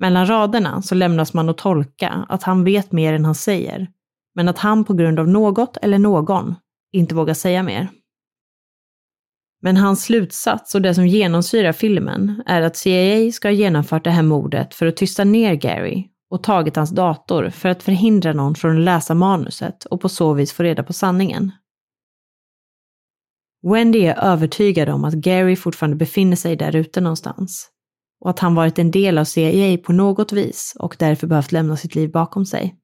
Mellan 0.00 0.26
raderna 0.26 0.82
så 0.82 0.94
lämnas 0.94 1.34
man 1.34 1.48
att 1.48 1.58
tolka 1.58 2.26
att 2.28 2.42
han 2.42 2.64
vet 2.64 2.92
mer 2.92 3.12
än 3.12 3.24
han 3.24 3.34
säger, 3.34 3.88
men 4.34 4.48
att 4.48 4.58
han 4.58 4.84
på 4.84 4.94
grund 4.94 5.18
av 5.18 5.28
något 5.28 5.76
eller 5.76 5.98
någon 5.98 6.54
inte 6.92 7.14
vågar 7.14 7.34
säga 7.34 7.62
mer. 7.62 7.88
Men 9.62 9.76
hans 9.76 10.04
slutsats 10.04 10.74
och 10.74 10.82
det 10.82 10.94
som 10.94 11.06
genomsyrar 11.06 11.72
filmen 11.72 12.42
är 12.46 12.62
att 12.62 12.76
CIA 12.76 13.32
ska 13.32 13.48
ha 13.48 13.52
genomfört 13.52 14.04
det 14.04 14.10
här 14.10 14.22
mordet 14.22 14.74
för 14.74 14.86
att 14.86 14.96
tysta 14.96 15.24
ner 15.24 15.54
Gary 15.54 16.08
och 16.30 16.42
tagit 16.42 16.76
hans 16.76 16.90
dator 16.90 17.50
för 17.50 17.68
att 17.68 17.82
förhindra 17.82 18.32
någon 18.32 18.54
från 18.54 18.76
att 18.76 18.84
läsa 18.84 19.14
manuset 19.14 19.84
och 19.84 20.00
på 20.00 20.08
så 20.08 20.32
vis 20.32 20.52
få 20.52 20.62
reda 20.62 20.82
på 20.82 20.92
sanningen. 20.92 21.52
Wendy 23.62 23.98
är 23.98 24.18
övertygad 24.24 24.88
om 24.88 25.04
att 25.04 25.14
Gary 25.14 25.56
fortfarande 25.56 25.96
befinner 25.96 26.36
sig 26.36 26.56
där 26.56 26.76
ute 26.76 27.00
någonstans 27.00 27.70
och 28.20 28.30
att 28.30 28.38
han 28.38 28.54
varit 28.54 28.78
en 28.78 28.90
del 28.90 29.18
av 29.18 29.24
CIA 29.24 29.78
på 29.78 29.92
något 29.92 30.32
vis 30.32 30.76
och 30.78 30.96
därför 30.98 31.26
behövt 31.26 31.52
lämna 31.52 31.76
sitt 31.76 31.94
liv 31.94 32.10
bakom 32.10 32.46
sig. 32.46 32.76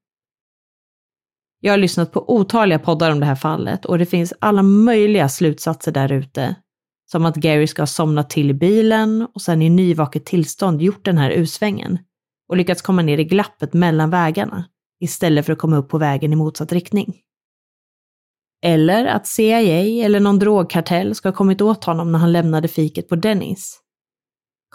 Jag 1.59 1.73
har 1.73 1.77
lyssnat 1.77 2.11
på 2.11 2.33
otaliga 2.33 2.79
poddar 2.79 3.11
om 3.11 3.19
det 3.19 3.25
här 3.25 3.35
fallet 3.35 3.85
och 3.85 3.97
det 3.97 4.05
finns 4.05 4.33
alla 4.39 4.63
möjliga 4.63 5.29
slutsatser 5.29 5.91
där 5.91 6.11
ute. 6.11 6.55
Som 7.11 7.25
att 7.25 7.35
Gary 7.35 7.67
ska 7.67 7.81
ha 7.81 7.87
somnat 7.87 8.29
till 8.29 8.49
i 8.49 8.53
bilen 8.53 9.27
och 9.33 9.41
sen 9.41 9.61
i 9.61 9.69
nyvaket 9.69 10.25
tillstånd 10.25 10.81
gjort 10.81 11.05
den 11.05 11.17
här 11.17 11.31
usvängen 11.31 11.99
och 12.49 12.57
lyckats 12.57 12.81
komma 12.81 13.01
ner 13.01 13.17
i 13.17 13.23
glappet 13.23 13.73
mellan 13.73 14.09
vägarna 14.09 14.65
istället 14.99 15.45
för 15.45 15.53
att 15.53 15.59
komma 15.59 15.77
upp 15.77 15.89
på 15.89 15.97
vägen 15.97 16.33
i 16.33 16.35
motsatt 16.35 16.71
riktning. 16.71 17.15
Eller 18.63 19.05
att 19.05 19.27
CIA 19.27 20.05
eller 20.05 20.19
någon 20.19 20.39
drogkartell 20.39 21.15
ska 21.15 21.29
ha 21.29 21.35
kommit 21.35 21.61
åt 21.61 21.83
honom 21.83 22.11
när 22.11 22.19
han 22.19 22.31
lämnade 22.31 22.67
fiket 22.67 23.09
på 23.09 23.15
Dennis. 23.15 23.79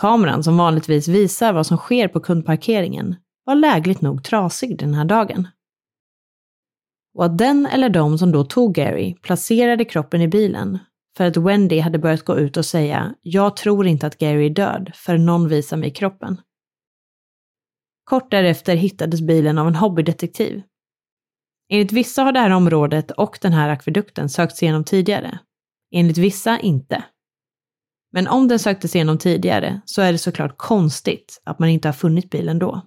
Kameran 0.00 0.44
som 0.44 0.57
vanligtvis 0.57 1.09
visar 1.09 1.52
vad 1.52 1.66
som 1.66 1.76
sker 1.76 2.09
på 2.09 2.20
kundparkeringen 2.20 3.16
var 3.44 3.55
lägligt 3.55 4.00
nog 4.00 4.24
trasig 4.24 4.78
den 4.78 4.94
här 4.94 5.05
dagen. 5.05 5.48
Och 7.14 7.24
att 7.24 7.38
den 7.38 7.66
eller 7.66 7.88
de 7.88 8.18
som 8.18 8.33
då 8.33 8.44
tog 8.44 8.74
Gary 8.74 9.14
placerade 9.14 9.85
kroppen 9.85 10.20
i 10.20 10.28
bilen 10.28 10.78
för 11.16 11.26
att 11.26 11.37
Wendy 11.37 11.81
hade 11.81 11.98
börjat 11.98 12.24
gå 12.24 12.38
ut 12.38 12.57
och 12.57 12.66
säga 12.66 13.14
“Jag 13.22 13.57
tror 13.57 13.87
inte 13.87 14.07
att 14.07 14.18
Gary 14.18 14.46
är 14.46 14.50
död 14.50 14.90
för 14.94 15.18
någon 15.18 15.48
visar 15.48 15.76
mig 15.76 15.90
kroppen”. 15.90 16.40
Kort 18.05 18.31
därefter 18.31 18.76
hittades 18.76 19.20
bilen 19.20 19.59
av 19.59 19.68
en 19.68 19.74
hobbydetektiv. 19.74 20.62
Enligt 21.68 21.92
vissa 21.92 22.22
har 22.22 22.33
det 22.33 22.40
här 22.40 22.50
området 22.50 23.11
och 23.11 23.38
den 23.42 23.52
här 23.52 23.68
akvedukten 23.68 24.28
sökts 24.28 24.62
igenom 24.62 24.85
tidigare. 24.85 25.38
Enligt 25.94 26.18
vissa 26.18 26.59
inte. 26.59 27.05
Men 28.12 28.29
om 28.29 28.48
den 28.48 28.59
söktes 28.59 28.94
igenom 28.94 29.18
tidigare 29.18 29.81
så 29.85 30.03
är 30.03 30.12
det 30.12 30.18
såklart 30.18 30.55
konstigt 30.57 31.42
att 31.44 31.59
man 31.59 31.68
inte 31.68 31.88
har 31.88 31.92
funnit 31.92 32.31
bilen 32.31 32.59
då. 32.59 32.83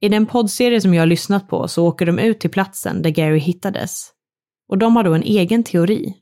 I 0.00 0.08
den 0.08 0.26
poddserie 0.26 0.80
som 0.80 0.94
jag 0.94 1.02
har 1.02 1.06
lyssnat 1.06 1.48
på 1.48 1.68
så 1.68 1.86
åker 1.86 2.06
de 2.06 2.18
ut 2.18 2.40
till 2.40 2.50
platsen 2.50 3.02
där 3.02 3.10
Gary 3.10 3.38
hittades. 3.38 4.12
Och 4.68 4.78
de 4.78 4.96
har 4.96 5.04
då 5.04 5.14
en 5.14 5.22
egen 5.22 5.64
teori. 5.64 6.14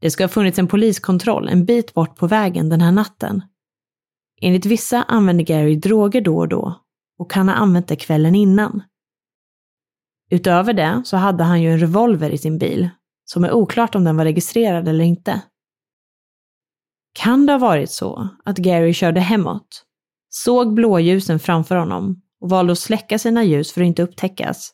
Det 0.00 0.10
ska 0.10 0.24
ha 0.24 0.28
funnits 0.28 0.58
en 0.58 0.68
poliskontroll 0.68 1.48
en 1.48 1.64
bit 1.64 1.94
bort 1.94 2.16
på 2.16 2.26
vägen 2.26 2.68
den 2.68 2.80
här 2.80 2.92
natten. 2.92 3.42
Enligt 4.40 4.66
vissa 4.66 5.02
använde 5.02 5.42
Gary 5.42 5.76
droger 5.76 6.20
då 6.20 6.38
och 6.38 6.48
då 6.48 6.80
och 7.18 7.30
kan 7.30 7.48
ha 7.48 7.54
använt 7.54 7.88
det 7.88 7.96
kvällen 7.96 8.34
innan. 8.34 8.82
Utöver 10.30 10.72
det 10.72 11.02
så 11.04 11.16
hade 11.16 11.44
han 11.44 11.62
ju 11.62 11.72
en 11.72 11.78
revolver 11.80 12.30
i 12.30 12.38
sin 12.38 12.58
bil, 12.58 12.88
som 13.24 13.44
är 13.44 13.52
oklart 13.52 13.94
om 13.94 14.04
den 14.04 14.16
var 14.16 14.24
registrerad 14.24 14.88
eller 14.88 15.04
inte. 15.04 15.42
Kan 17.12 17.46
det 17.46 17.52
ha 17.52 17.58
varit 17.58 17.90
så 17.90 18.28
att 18.44 18.58
Gary 18.58 18.92
körde 18.92 19.20
hemåt, 19.20 19.84
såg 20.28 20.74
blåljusen 20.74 21.38
framför 21.38 21.76
honom 21.76 22.22
och 22.40 22.50
valde 22.50 22.72
att 22.72 22.78
släcka 22.78 23.18
sina 23.18 23.44
ljus 23.44 23.72
för 23.72 23.80
att 23.80 23.86
inte 23.86 24.02
upptäckas, 24.02 24.72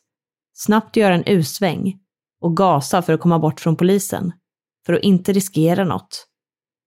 snabbt 0.53 0.95
göra 0.95 1.13
en 1.13 1.23
U-sväng 1.25 1.99
och 2.41 2.57
gasa 2.57 3.01
för 3.01 3.13
att 3.13 3.19
komma 3.19 3.39
bort 3.39 3.59
från 3.59 3.75
polisen, 3.75 4.31
för 4.85 4.93
att 4.93 5.03
inte 5.03 5.33
riskera 5.33 5.83
något. 5.83 6.27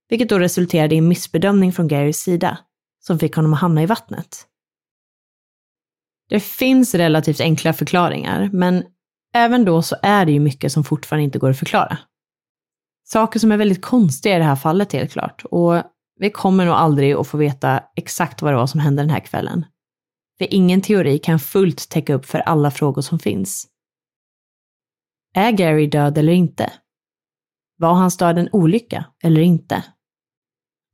Vilket 0.08 0.28
då 0.28 0.38
resulterade 0.38 0.94
i 0.94 0.98
en 0.98 1.08
missbedömning 1.08 1.72
från 1.72 1.88
Garys 1.88 2.16
sida, 2.16 2.58
som 3.00 3.18
fick 3.18 3.36
honom 3.36 3.54
att 3.54 3.60
hamna 3.60 3.82
i 3.82 3.86
vattnet. 3.86 4.46
Det 6.28 6.40
finns 6.40 6.94
relativt 6.94 7.40
enkla 7.40 7.72
förklaringar, 7.72 8.50
men 8.52 8.84
även 9.34 9.64
då 9.64 9.82
så 9.82 9.96
är 10.02 10.26
det 10.26 10.32
ju 10.32 10.40
mycket 10.40 10.72
som 10.72 10.84
fortfarande 10.84 11.24
inte 11.24 11.38
går 11.38 11.50
att 11.50 11.58
förklara. 11.58 11.98
Saker 13.12 13.40
som 13.40 13.52
är 13.52 13.56
väldigt 13.56 13.82
konstiga 13.82 14.36
i 14.36 14.38
det 14.38 14.44
här 14.44 14.56
fallet 14.56 14.92
helt 14.92 15.12
klart. 15.12 15.44
Och 15.44 15.82
vi 16.20 16.30
kommer 16.30 16.66
nog 16.66 16.74
aldrig 16.74 17.12
att 17.12 17.26
få 17.26 17.36
veta 17.36 17.82
exakt 17.96 18.42
vad 18.42 18.52
det 18.52 18.56
var 18.56 18.66
som 18.66 18.80
hände 18.80 19.02
den 19.02 19.10
här 19.10 19.20
kvällen. 19.20 19.64
För 20.38 20.54
ingen 20.54 20.80
teori 20.80 21.18
kan 21.18 21.38
fullt 21.38 21.88
täcka 21.88 22.14
upp 22.14 22.26
för 22.26 22.38
alla 22.38 22.70
frågor 22.70 23.02
som 23.02 23.18
finns. 23.18 23.66
Är 25.34 25.50
Gary 25.50 25.86
död 25.86 26.18
eller 26.18 26.32
inte? 26.32 26.72
Var 27.76 27.94
hans 27.94 28.16
död 28.16 28.38
en 28.38 28.48
olycka 28.52 29.04
eller 29.22 29.40
inte? 29.40 29.84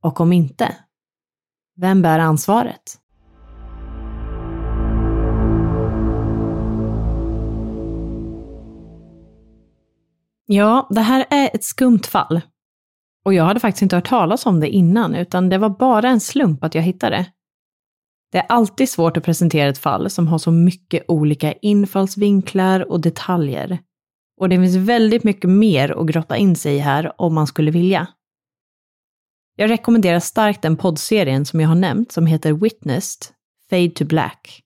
Och 0.03 0.21
om 0.21 0.33
inte, 0.33 0.77
vem 1.75 2.01
bär 2.01 2.19
ansvaret? 2.19 2.99
Ja, 10.45 10.87
det 10.89 11.01
här 11.01 11.25
är 11.29 11.49
ett 11.53 11.63
skumt 11.63 12.01
fall. 12.07 12.41
Och 13.25 13.33
jag 13.33 13.43
hade 13.43 13.59
faktiskt 13.59 13.81
inte 13.81 13.95
hört 13.95 14.07
talas 14.07 14.45
om 14.45 14.59
det 14.59 14.69
innan, 14.69 15.15
utan 15.15 15.49
det 15.49 15.57
var 15.57 15.69
bara 15.69 16.09
en 16.09 16.19
slump 16.19 16.63
att 16.63 16.75
jag 16.75 16.81
hittade. 16.81 17.25
Det 18.31 18.37
är 18.37 18.45
alltid 18.49 18.89
svårt 18.89 19.17
att 19.17 19.23
presentera 19.23 19.69
ett 19.69 19.77
fall 19.77 20.09
som 20.09 20.27
har 20.27 20.37
så 20.37 20.51
mycket 20.51 21.05
olika 21.07 21.53
infallsvinklar 21.53 22.91
och 22.91 23.01
detaljer. 23.01 23.79
Och 24.41 24.49
det 24.49 24.55
finns 24.55 24.75
väldigt 24.75 25.23
mycket 25.23 25.49
mer 25.49 26.01
att 26.01 26.07
grotta 26.07 26.37
in 26.37 26.55
sig 26.55 26.75
i 26.75 26.79
här 26.79 27.21
om 27.21 27.35
man 27.35 27.47
skulle 27.47 27.71
vilja. 27.71 28.07
Jag 29.55 29.69
rekommenderar 29.69 30.19
starkt 30.19 30.61
den 30.61 30.77
poddserien 30.77 31.45
som 31.45 31.59
jag 31.59 31.67
har 31.67 31.75
nämnt 31.75 32.11
som 32.11 32.25
heter 32.25 32.53
Witnessed, 32.53 33.35
Fade 33.69 33.89
to 33.89 34.05
Black. 34.05 34.61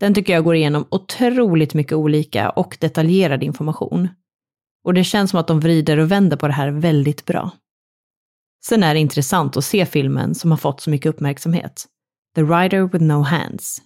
Den 0.00 0.14
tycker 0.14 0.32
jag 0.32 0.44
går 0.44 0.54
igenom 0.54 0.86
otroligt 0.90 1.74
mycket 1.74 1.92
olika 1.92 2.50
och 2.50 2.76
detaljerad 2.80 3.42
information. 3.42 4.08
Och 4.84 4.94
det 4.94 5.04
känns 5.04 5.30
som 5.30 5.40
att 5.40 5.46
de 5.46 5.60
vrider 5.60 5.98
och 5.98 6.10
vänder 6.10 6.36
på 6.36 6.46
det 6.46 6.52
här 6.52 6.70
väldigt 6.70 7.24
bra. 7.24 7.50
Sen 8.64 8.82
är 8.82 8.94
det 8.94 9.00
intressant 9.00 9.56
att 9.56 9.64
se 9.64 9.86
filmen 9.86 10.34
som 10.34 10.50
har 10.50 10.58
fått 10.58 10.80
så 10.80 10.90
mycket 10.90 11.10
uppmärksamhet. 11.14 11.86
The 12.34 12.42
Rider 12.42 12.82
with 12.82 13.04
No 13.04 13.22
Hands. 13.22 13.82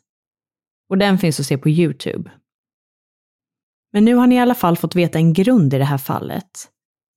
Och 0.89 0.99
den 0.99 1.19
finns 1.19 1.41
att 1.41 1.47
se 1.47 1.59
på 1.59 1.69
YouTube. 1.69 2.31
Men 3.93 4.05
nu 4.05 4.15
har 4.15 4.27
ni 4.27 4.35
i 4.35 4.39
alla 4.39 4.55
fall 4.55 4.77
fått 4.77 4.95
veta 4.95 5.19
en 5.19 5.33
grund 5.33 5.75
i 5.75 5.79
det 5.79 5.85
här 5.85 5.99
fallet. 5.99 6.69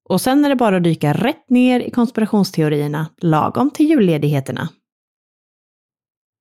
Och 0.10 0.22
sen 0.22 0.46
är 0.46 0.50
det 0.50 0.56
bara 0.56 0.78
att 0.78 0.84
dyka 0.84 1.14
rätt 1.14 1.50
ner 1.50 1.80
i 1.80 1.92
konspirationsteorierna 1.92 3.10
lagom 3.18 3.72
till 3.72 3.90
julledigheterna. 3.90 4.70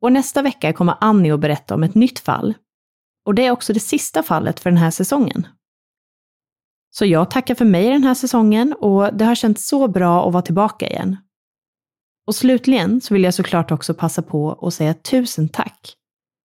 Och 0.01 0.12
nästa 0.12 0.43
vecka 0.43 0.72
kommer 0.72 0.95
Annie 1.01 1.30
att 1.30 1.41
berätta 1.41 1.74
om 1.74 1.82
ett 1.82 1.95
nytt 1.95 2.18
fall. 2.18 2.55
Och 3.24 3.34
det 3.34 3.47
är 3.47 3.51
också 3.51 3.72
det 3.72 3.80
sista 3.80 4.22
fallet 4.22 4.61
för 4.61 4.70
den 4.70 4.76
här 4.76 4.91
säsongen. 4.91 5.47
Så 6.91 7.05
jag 7.05 7.30
tackar 7.30 7.55
för 7.55 7.64
mig 7.64 7.91
den 7.91 8.05
här 8.05 8.14
säsongen 8.14 8.72
och 8.72 9.14
det 9.14 9.24
har 9.24 9.34
känts 9.34 9.68
så 9.68 9.89
bra 9.89 10.26
att 10.26 10.32
vara 10.32 10.43
tillbaka 10.43 10.86
igen. 10.86 11.16
Och 12.26 12.34
slutligen 12.34 13.01
så 13.01 13.14
vill 13.14 13.24
jag 13.24 13.34
såklart 13.34 13.70
också 13.70 13.95
passa 13.95 14.22
på 14.22 14.59
att 14.62 14.74
säga 14.74 14.95
tusen 14.95 15.49
tack 15.49 15.95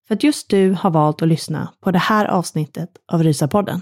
för 0.08 0.16
att 0.16 0.24
just 0.24 0.50
du 0.50 0.72
har 0.72 0.89
valt 0.89 1.22
att 1.22 1.28
lyssna 1.28 1.74
på 1.84 1.91
det 1.91 2.00
här 2.00 2.26
avsnittet 2.26 2.89
av 3.12 3.24
Rysapodden. 3.24 3.82